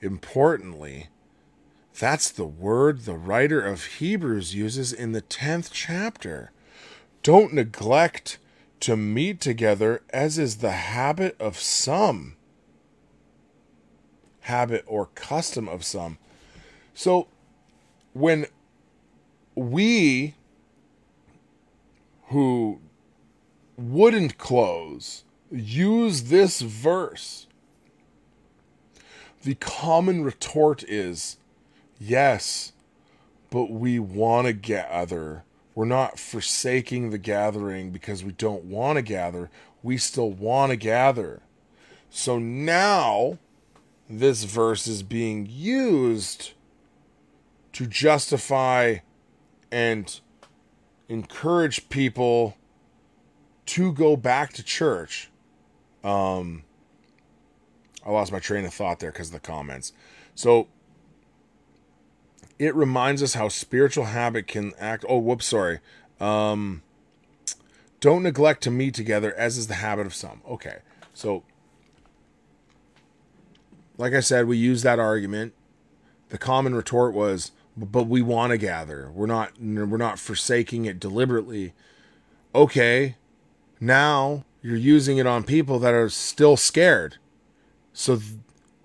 [0.01, 1.09] Importantly,
[1.97, 6.51] that's the word the writer of Hebrews uses in the 10th chapter.
[7.21, 8.39] Don't neglect
[8.81, 12.35] to meet together as is the habit of some.
[14.41, 16.17] Habit or custom of some.
[16.93, 17.27] So
[18.13, 18.47] when
[19.55, 20.35] we
[22.27, 22.81] who
[23.77, 27.47] wouldn't close use this verse,
[29.43, 31.37] the common retort is
[31.99, 32.73] yes,
[33.49, 35.43] but we want to gather.
[35.75, 39.49] We're not forsaking the gathering because we don't want to gather.
[39.81, 41.41] We still want to gather.
[42.09, 43.39] So now
[44.09, 46.53] this verse is being used
[47.73, 48.97] to justify
[49.71, 50.19] and
[51.09, 52.55] encourage people
[53.65, 55.29] to go back to church.
[56.03, 56.63] Um,
[58.05, 59.93] I lost my train of thought there because of the comments.
[60.35, 60.67] So
[62.59, 65.05] it reminds us how spiritual habit can act.
[65.07, 65.79] Oh, whoops, sorry.
[66.19, 66.81] Um,
[67.99, 70.41] don't neglect to meet together, as is the habit of some.
[70.47, 70.79] Okay,
[71.13, 71.43] so
[73.97, 75.53] like I said, we use that argument.
[76.29, 79.09] The common retort was, "But we want to gather.
[79.11, 79.53] We're not.
[79.59, 81.73] We're not forsaking it deliberately."
[82.53, 83.15] Okay,
[83.83, 87.17] now you're using it on people that are still scared.
[87.91, 88.31] So th-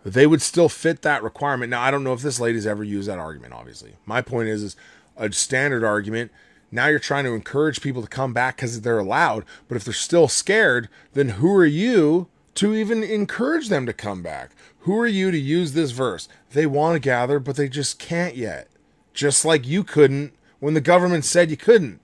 [0.05, 1.71] they would still fit that requirement.
[1.71, 3.95] Now, I don't know if this lady's ever used that argument, obviously.
[4.05, 4.77] My point is, is
[5.17, 6.33] a standard argument.
[6.71, 9.45] Now you're trying to encourage people to come back because they're allowed.
[9.69, 14.23] But if they're still scared, then who are you to even encourage them to come
[14.23, 14.51] back?
[14.81, 16.29] Who are you to use this verse?
[16.51, 18.69] They want to gather, but they just can't yet.
[19.15, 22.01] Just like you couldn't when the government said you couldn't.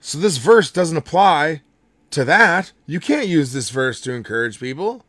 [0.00, 1.62] So this verse doesn't apply
[2.14, 2.72] to that.
[2.86, 5.04] You can't use this verse to encourage people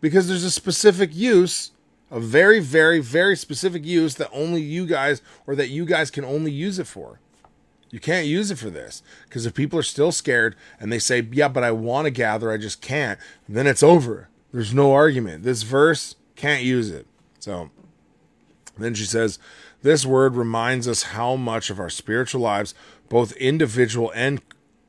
[0.00, 1.72] because there's a specific use,
[2.10, 6.24] a very, very, very specific use that only you guys or that you guys can
[6.24, 7.20] only use it for.
[7.90, 11.26] You can't use it for this because if people are still scared and they say,
[11.32, 13.18] "Yeah, but I want to gather, I just can't,"
[13.48, 14.28] then it's over.
[14.52, 15.44] There's no argument.
[15.44, 17.06] This verse can't use it.
[17.38, 17.70] So
[18.76, 19.38] then she says,
[19.82, 22.74] "This word reminds us how much of our spiritual lives,
[23.08, 24.42] both individual and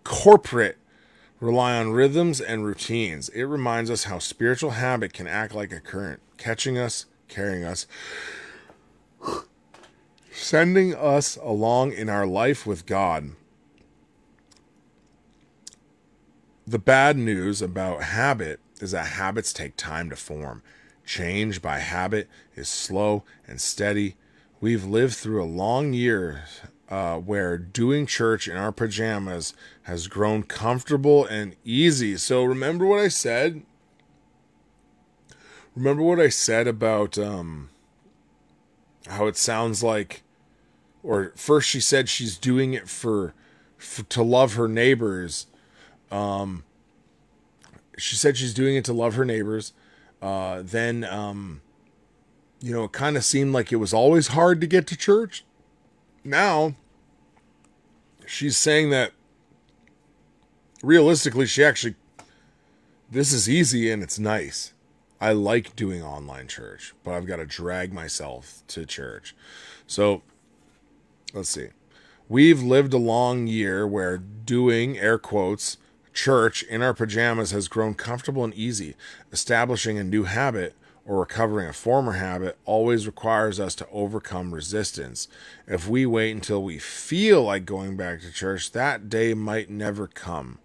[0.04, 0.78] corporate,
[1.40, 3.30] rely on rhythms and routines.
[3.30, 7.88] It reminds us how spiritual habit can act like a current, catching us, carrying us,
[10.32, 13.32] sending us along in our life with God.
[16.66, 20.62] The bad news about habit is that habits take time to form.
[21.06, 24.16] Change by habit is slow and steady.
[24.60, 26.44] We've lived through a long year
[26.90, 32.18] uh, where doing church in our pajamas has grown comfortable and easy.
[32.18, 33.64] So remember what I said?
[35.76, 37.70] Remember what I said about um,
[39.08, 40.24] how it sounds like,
[41.04, 43.34] or first she said she's doing it for,
[43.78, 45.48] for to love her neighbors.
[46.10, 46.64] Um,
[47.98, 49.74] she said she's doing it to love her neighbors.
[50.22, 51.62] Uh, then, um,
[52.60, 55.44] you know, it kind of seemed like it was always hard to get to church
[56.28, 56.76] now
[58.26, 59.12] she's saying that
[60.84, 61.96] realistically she actually
[63.10, 64.74] this is easy and it's nice.
[65.20, 69.36] I like doing online church, but I've got to drag myself to church.
[69.88, 70.22] So
[71.34, 71.70] let's see.
[72.30, 75.78] We've lived a long year where doing air quotes
[76.14, 78.96] church in our pajamas has grown comfortable and easy.
[79.32, 80.76] Establishing a new habit
[81.08, 85.30] or recovering a former habit always requires us to overcome resistance.
[85.66, 90.08] If we wait until we feel like going back to church, that day might never
[90.08, 90.60] come.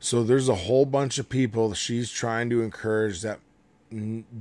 [0.00, 3.38] So there's a whole bunch of people she's trying to encourage that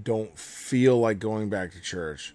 [0.04, 2.34] don't feel like going back to church.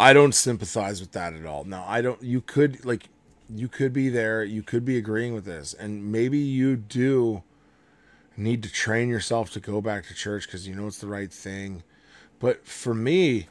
[0.00, 1.62] I don't sympathize with that at all.
[1.62, 3.08] Now, I don't you could like
[3.48, 7.44] you could be there, you could be agreeing with this and maybe you do
[8.36, 11.32] need to train yourself to go back to church cuz you know it's the right
[11.32, 11.84] thing.
[12.44, 13.46] But for me,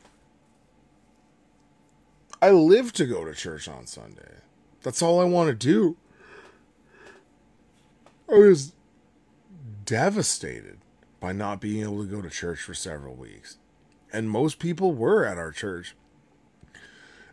[2.44, 4.36] I live to go to church on Sunday.
[4.84, 5.98] That's all I want to do.
[8.32, 8.74] I was
[9.84, 10.78] devastated
[11.20, 13.58] by not being able to go to church for several weeks.
[14.12, 15.96] And most people were at our church.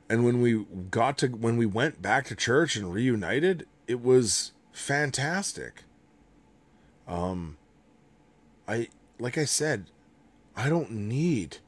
[0.08, 4.52] And when we got to when we went back to church and reunited, it was
[4.72, 5.82] fantastic.
[7.06, 7.58] Um
[8.66, 8.88] I
[9.18, 9.84] like I said,
[10.56, 11.58] I don't need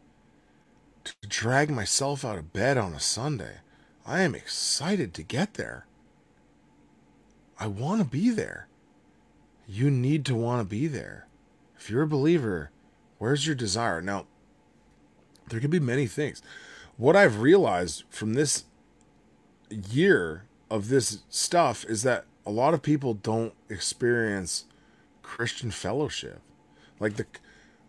[1.05, 3.57] to drag myself out of bed on a Sunday.
[4.07, 5.87] I am excited to get there.
[7.59, 8.67] I want to be there.
[9.69, 11.27] You need to want to be there.
[11.79, 12.71] If you're a believer,
[13.19, 14.03] where's your desire?
[14.03, 14.27] Now,
[15.49, 16.43] there could be many things.
[16.97, 18.65] What I've realized from this
[19.71, 24.65] year of this stuff is that a lot of people don't experience
[25.23, 26.41] Christian fellowship.
[26.99, 27.27] Like the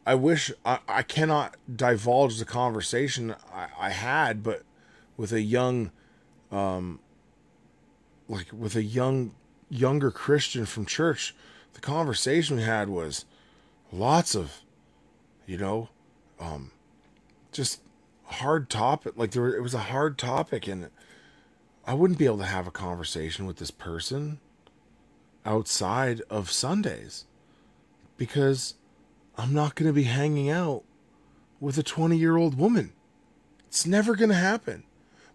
[0.06, 4.64] I wish I, I cannot divulge the conversation I, I had, but
[5.16, 5.91] with a young,
[6.51, 6.99] um,
[8.28, 9.34] like with a young
[9.70, 11.34] younger Christian from church,
[11.74, 13.26] the conversation we had was
[13.91, 14.62] lots of,
[15.45, 15.89] you know,
[16.39, 16.72] um,
[17.51, 17.82] just
[18.26, 19.14] hard topic.
[19.16, 20.89] Like there, it was a hard topic, and
[21.88, 24.39] I wouldn't be able to have a conversation with this person
[25.45, 27.26] outside of Sundays
[28.18, 28.76] because
[29.38, 30.84] I'm not going to be hanging out
[31.59, 32.93] with a 20 year old woman.
[33.67, 34.84] It's never going to happen.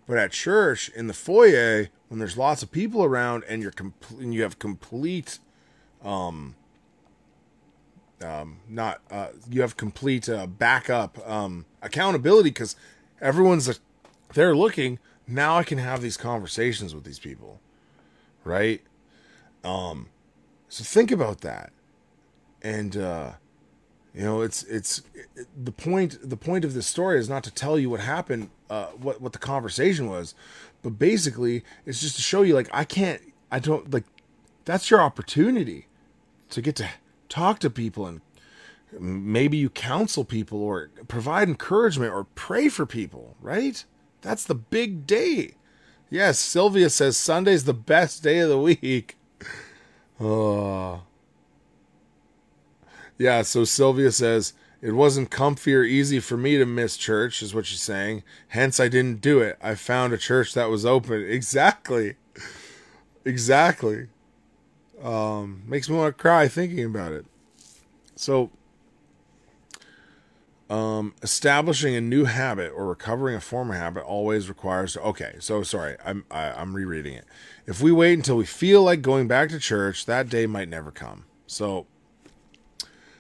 [0.07, 4.21] But at church, in the foyer, when there's lots of people around and you're complete,
[4.21, 5.39] and you have complete,
[6.03, 6.55] um,
[8.23, 12.75] um, not uh, you have complete uh, backup um, accountability because
[13.21, 13.75] everyone's uh,
[14.33, 14.99] they're looking.
[15.27, 17.61] Now I can have these conversations with these people,
[18.45, 18.81] right?
[19.63, 20.09] Um,
[20.71, 21.71] so think about that,
[22.63, 23.33] and uh,
[24.19, 26.19] you know, it's it's it, the point.
[26.29, 29.33] The point of this story is not to tell you what happened, uh, what what
[29.33, 30.35] the conversation was,
[30.83, 34.03] but basically it's just to show you like I can't, I don't like.
[34.65, 35.87] That's your opportunity
[36.51, 36.89] to get to
[37.29, 38.21] talk to people and
[38.99, 43.85] maybe you counsel people or provide encouragement or pray for people, right?
[44.23, 45.55] That's the big day.
[46.11, 49.17] Yes, Sylvia says Sunday's the best day of the week.
[50.21, 51.03] Oh.
[53.19, 57.53] Yeah, so Sylvia says, it wasn't comfy or easy for me to miss church, is
[57.53, 58.23] what she's saying.
[58.49, 59.59] Hence, I didn't do it.
[59.61, 61.23] I found a church that was open.
[61.29, 62.15] Exactly.
[63.25, 64.07] Exactly.
[65.03, 67.27] Um, makes me want to cry thinking about it.
[68.15, 68.51] So,
[70.71, 74.97] um, establishing a new habit or recovering a former habit always requires.
[74.97, 77.25] Okay, so sorry, I'm I, am i am rereading it.
[77.67, 80.91] If we wait until we feel like going back to church, that day might never
[80.91, 81.25] come.
[81.47, 81.87] So,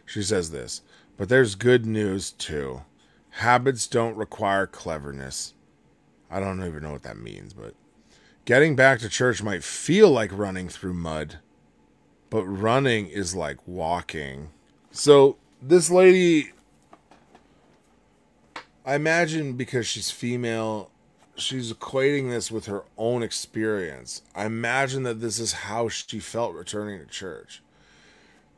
[0.08, 0.80] she says this,
[1.18, 2.82] but there's good news too.
[3.30, 5.52] Habits don't require cleverness.
[6.30, 7.74] I don't even know what that means, but
[8.46, 11.40] getting back to church might feel like running through mud,
[12.30, 14.48] but running is like walking.
[14.90, 16.52] So this lady,
[18.86, 20.90] I imagine because she's female,
[21.36, 24.22] she's equating this with her own experience.
[24.34, 27.62] I imagine that this is how she felt returning to church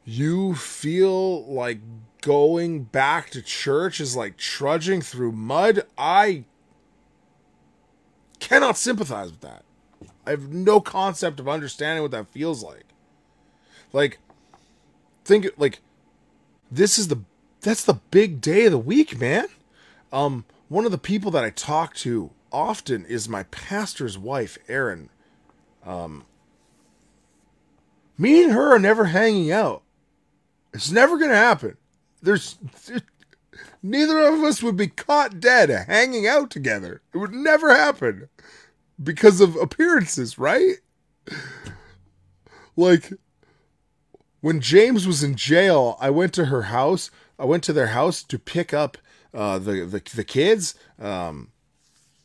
[0.04, 1.78] you feel like
[2.20, 6.44] going back to church is like trudging through mud, I
[8.38, 9.64] cannot sympathize with that.
[10.26, 12.84] I have no concept of understanding what that feels like.
[13.92, 14.18] Like,
[15.24, 15.80] think like
[16.70, 17.22] this is the
[17.60, 19.46] that's the big day of the week, man.
[20.12, 25.10] Um, one of the people that I talk to often is my pastor's wife, Erin.
[25.84, 26.24] Um,
[28.16, 29.82] me and her are never hanging out.
[30.72, 31.76] It's never going to happen.
[32.22, 32.58] There's
[33.82, 37.02] neither of us would be caught dead hanging out together.
[37.12, 38.28] It would never happen
[39.02, 40.76] because of appearances, right?
[42.76, 43.12] Like
[44.40, 47.10] when James was in jail, I went to her house.
[47.38, 48.98] I went to their house to pick up
[49.32, 51.52] uh, the, the the kids, um,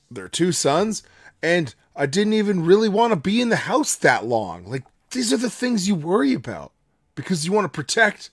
[0.10, 1.04] their two sons,
[1.42, 4.66] and I didn't even really want to be in the house that long.
[4.66, 6.72] Like these are the things you worry about
[7.16, 8.30] because you want to protect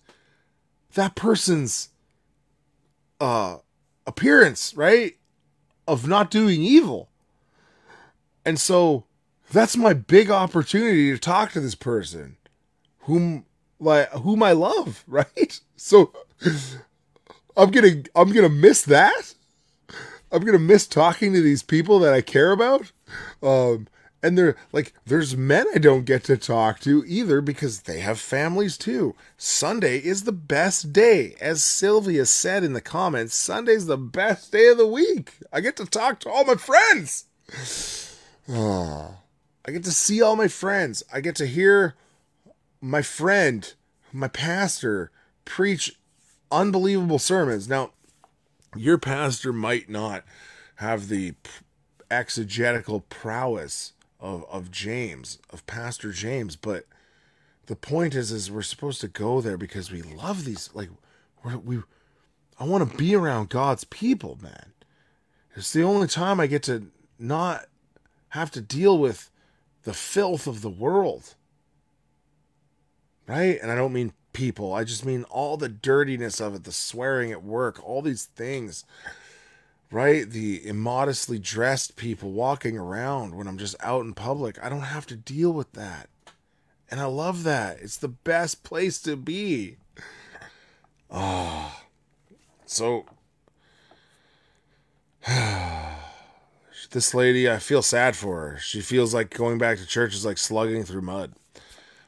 [0.94, 1.88] that person's
[3.20, 3.58] uh
[4.06, 5.16] appearance, right?
[5.86, 7.08] Of not doing evil.
[8.44, 9.04] And so
[9.50, 12.36] that's my big opportunity to talk to this person
[13.00, 13.44] whom
[13.78, 15.60] like whom I love, right?
[15.76, 16.12] So
[17.56, 19.34] I'm gonna I'm gonna miss that.
[20.30, 22.92] I'm gonna miss talking to these people that I care about.
[23.42, 23.88] Um
[24.22, 28.20] and they're like there's men I don't get to talk to either because they have
[28.20, 29.14] families too.
[29.36, 31.34] Sunday is the best day.
[31.40, 35.38] As Sylvia said in the comments, Sunday's the best day of the week.
[35.52, 37.24] I get to talk to all my friends.
[38.48, 41.02] I get to see all my friends.
[41.12, 41.94] I get to hear
[42.80, 43.72] my friend,
[44.12, 45.10] my pastor,
[45.44, 45.98] preach
[46.50, 47.68] unbelievable sermons.
[47.68, 47.92] Now,
[48.76, 50.24] your pastor might not
[50.76, 51.34] have the
[52.10, 53.92] exegetical prowess
[54.22, 56.86] of, of James, of Pastor James, but
[57.66, 60.70] the point is, is we're supposed to go there because we love these.
[60.72, 60.88] Like,
[61.64, 61.80] we,
[62.58, 64.72] I want to be around God's people, man.
[65.56, 66.86] It's the only time I get to
[67.18, 67.66] not
[68.30, 69.30] have to deal with
[69.82, 71.34] the filth of the world.
[73.26, 73.58] Right?
[73.60, 77.32] And I don't mean people, I just mean all the dirtiness of it, the swearing
[77.32, 78.84] at work, all these things.
[79.92, 80.28] Right?
[80.28, 84.58] The immodestly dressed people walking around when I'm just out in public.
[84.64, 86.08] I don't have to deal with that.
[86.90, 87.78] And I love that.
[87.80, 89.76] It's the best place to be.
[91.10, 91.78] Oh.
[92.64, 93.04] So
[96.90, 98.58] this lady, I feel sad for her.
[98.58, 101.32] She feels like going back to church is like slugging through mud.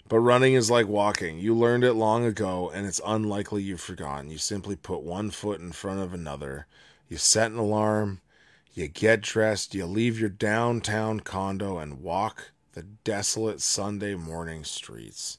[0.08, 1.38] But running is like walking.
[1.38, 4.30] You learned it long ago, and it's unlikely you've forgotten.
[4.30, 6.66] You simply put one foot in front of another.
[7.08, 8.20] You set an alarm.
[8.72, 9.74] You get dressed.
[9.74, 15.38] You leave your downtown condo and walk the desolate Sunday morning streets.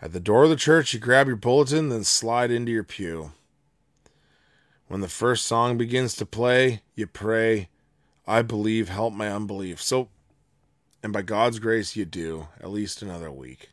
[0.00, 3.32] At the door of the church, you grab your bulletin, then slide into your pew.
[4.88, 7.68] When the first song begins to play, you pray,
[8.26, 9.82] I believe, help my unbelief.
[9.82, 10.08] So,
[11.02, 13.70] and by God's grace, you do, at least another week.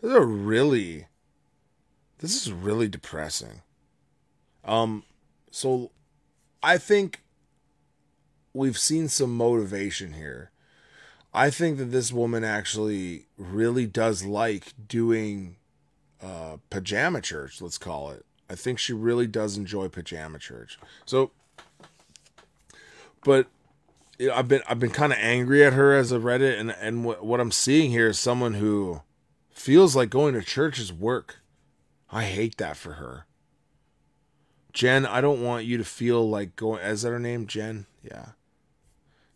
[0.00, 1.06] This is a really,
[2.18, 3.62] this is really depressing.
[4.64, 5.04] Um,
[5.50, 5.90] so
[6.62, 7.22] I think
[8.52, 10.50] we've seen some motivation here.
[11.32, 15.56] I think that this woman actually really does like doing
[16.22, 18.24] uh, pajama church, let's call it.
[18.48, 20.78] I think she really does enjoy pajama church.
[21.06, 21.30] So,
[23.24, 23.46] but
[24.18, 26.58] you know, I've been I've been kind of angry at her as I've read it,
[26.58, 29.02] and and what I'm seeing here is someone who
[29.50, 31.38] feels like going to church is work.
[32.10, 33.26] I hate that for her.
[34.72, 36.80] Jen, I don't want you to feel like going.
[36.82, 37.86] Is that her name, Jen?
[38.02, 38.30] Yeah.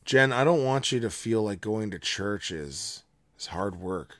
[0.05, 3.05] Jen, I don't want you to feel like going to church is
[3.39, 4.17] is hard work.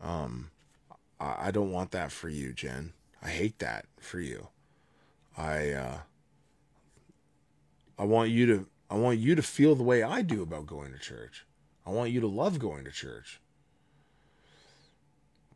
[0.00, 0.50] Um,
[1.18, 2.92] I, I don't want that for you, Jen.
[3.22, 4.48] I hate that for you.
[5.36, 5.98] I uh,
[7.98, 10.92] I want you to I want you to feel the way I do about going
[10.92, 11.44] to church.
[11.84, 13.40] I want you to love going to church.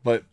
[0.03, 0.25] But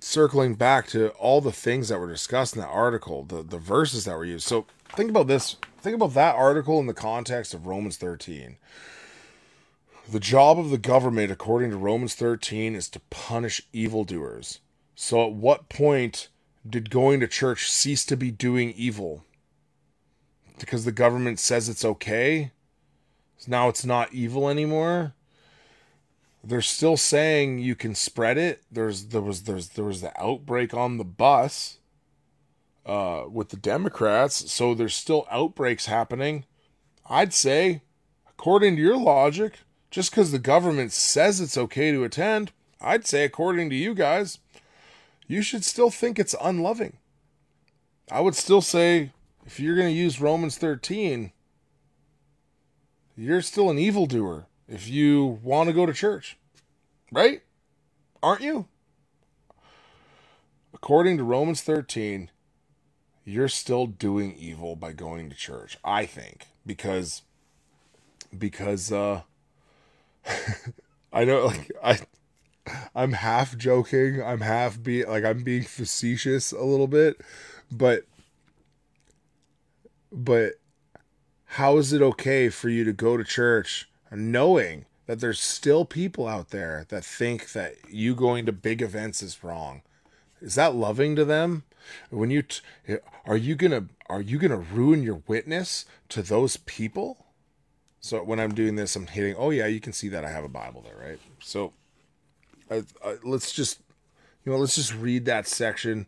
[0.00, 4.04] circling back to all the things that were discussed in that article, the, the verses
[4.04, 4.46] that were used.
[4.46, 5.56] So think about this.
[5.80, 8.56] Think about that article in the context of Romans 13.
[10.10, 14.60] The job of the government, according to Romans 13, is to punish evildoers.
[14.94, 16.28] So at what point
[16.68, 19.24] did going to church cease to be doing evil?
[20.58, 22.52] Because the government says it's okay?
[23.46, 25.14] Now it's not evil anymore?
[26.42, 28.62] They're still saying you can spread it.
[28.70, 31.78] There's there was there's there was the outbreak on the bus
[32.86, 36.44] uh, with the Democrats, so there's still outbreaks happening.
[37.08, 37.82] I'd say,
[38.28, 39.60] according to your logic,
[39.90, 44.38] just because the government says it's okay to attend, I'd say, according to you guys,
[45.26, 46.98] you should still think it's unloving.
[48.10, 49.12] I would still say,
[49.44, 51.32] if you're going to use Romans 13,
[53.16, 56.36] you're still an evildoer if you want to go to church.
[57.10, 57.42] Right?
[58.22, 58.66] Aren't you?
[60.74, 62.30] According to Romans 13,
[63.24, 65.78] you're still doing evil by going to church.
[65.84, 67.22] I think because
[68.36, 69.22] because uh
[71.12, 71.98] I know like I
[72.94, 77.20] I'm half joking, I'm half be like I'm being facetious a little bit,
[77.72, 78.04] but
[80.12, 80.54] but
[81.44, 86.26] how is it okay for you to go to church knowing that there's still people
[86.26, 89.82] out there that think that you going to big events is wrong.
[90.40, 91.64] Is that loving to them?
[92.10, 92.60] When you t-
[93.24, 97.26] are you to are you to ruin your witness to those people?
[98.00, 99.34] So when I'm doing this, I'm hitting.
[99.36, 101.18] Oh yeah, you can see that I have a Bible there, right?
[101.40, 101.72] So
[102.70, 103.80] uh, uh, let's just
[104.44, 106.06] you know let's just read that section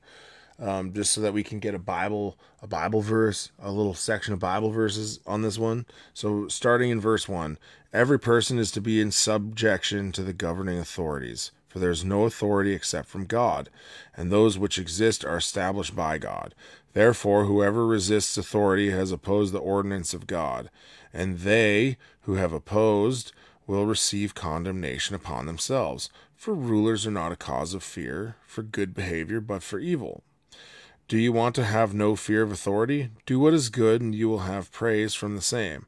[0.59, 4.35] um, just so that we can get a Bible a Bible verse, a little section
[4.35, 5.87] of Bible verses on this one.
[6.13, 7.59] So starting in verse one,
[7.93, 11.53] every person is to be in subjection to the governing authorities.
[11.69, 13.71] For there is no authority except from God,
[14.17, 16.53] and those which exist are established by God.
[16.95, 20.69] Therefore, whoever resists authority has opposed the ordinance of God,
[21.13, 23.33] and they who have opposed
[23.69, 26.11] will receive condemnation upon themselves.
[26.35, 30.25] For rulers are not a cause of fear for good behavior, but for evil.
[31.07, 33.11] Do you want to have no fear of authority?
[33.27, 35.87] Do what is good, and you will have praise from the same.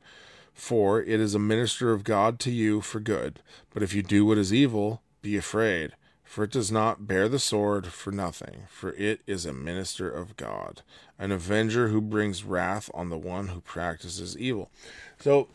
[0.55, 3.41] For it is a minister of God to you for good.
[3.73, 5.93] But if you do what is evil, be afraid,
[6.25, 10.37] for it does not bear the sword for nothing, for it is a minister of
[10.37, 10.83] God,
[11.19, 14.71] an avenger who brings wrath on the one who practices evil.
[15.19, 15.49] So,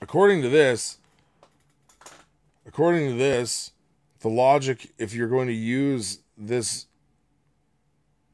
[0.00, 0.98] according to this,
[2.66, 3.72] according to this,
[4.20, 6.86] the logic, if you're going to use this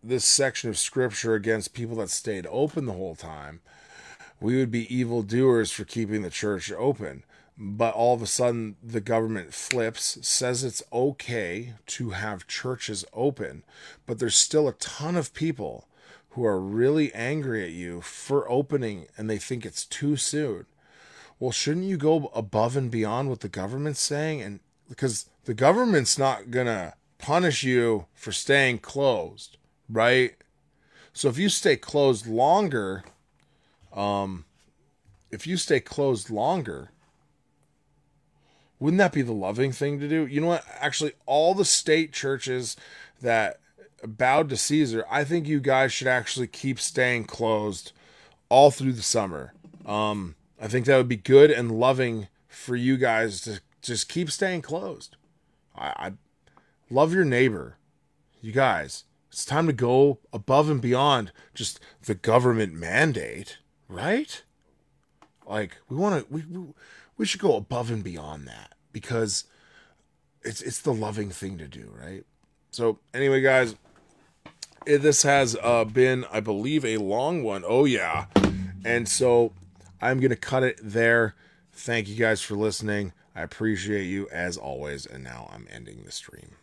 [0.05, 3.61] this section of scripture against people that stayed open the whole time,
[4.43, 7.25] we would be evil doers for keeping the church open.
[7.57, 13.63] But all of a sudden, the government flips, says it's okay to have churches open,
[14.07, 15.87] but there's still a ton of people
[16.31, 20.65] who are really angry at you for opening and they think it's too soon.
[21.39, 24.41] Well, shouldn't you go above and beyond what the government's saying?
[24.41, 29.59] And because the government's not to punish you for staying closed
[29.93, 30.35] right?
[31.13, 33.05] So if you stay closed longer,
[33.93, 34.45] um,
[35.31, 36.91] if you stay closed longer,
[38.79, 40.27] wouldn't that be the loving thing to do?
[40.27, 40.65] You know what?
[40.81, 42.77] Actually, all the state churches
[43.21, 43.61] that
[44.05, 47.93] bowed to Caesar, I think you guys should actually keep staying closed
[48.49, 49.55] all through the summer.
[49.87, 54.31] Um, I think that would be good and loving for you guys to just keep
[54.31, 55.17] staying closed.
[55.77, 56.13] I, I
[56.91, 57.77] love your neighbor,
[58.41, 59.05] you guys.
[59.31, 63.59] It's time to go above and beyond just the government mandate,
[63.93, 64.43] right?
[65.47, 66.45] Like we want to we,
[67.17, 69.45] we should go above and beyond that because
[70.43, 72.25] it's it's the loving thing to do, right?
[72.71, 73.77] So anyway, guys,
[74.87, 77.65] it, this has uh, been, I believe, a long one.
[77.67, 78.27] Oh yeah,
[78.85, 79.53] and so
[80.01, 81.35] I'm gonna cut it there.
[81.73, 83.13] Thank you guys for listening.
[83.35, 86.57] I appreciate you as always, and now I'm ending the stream.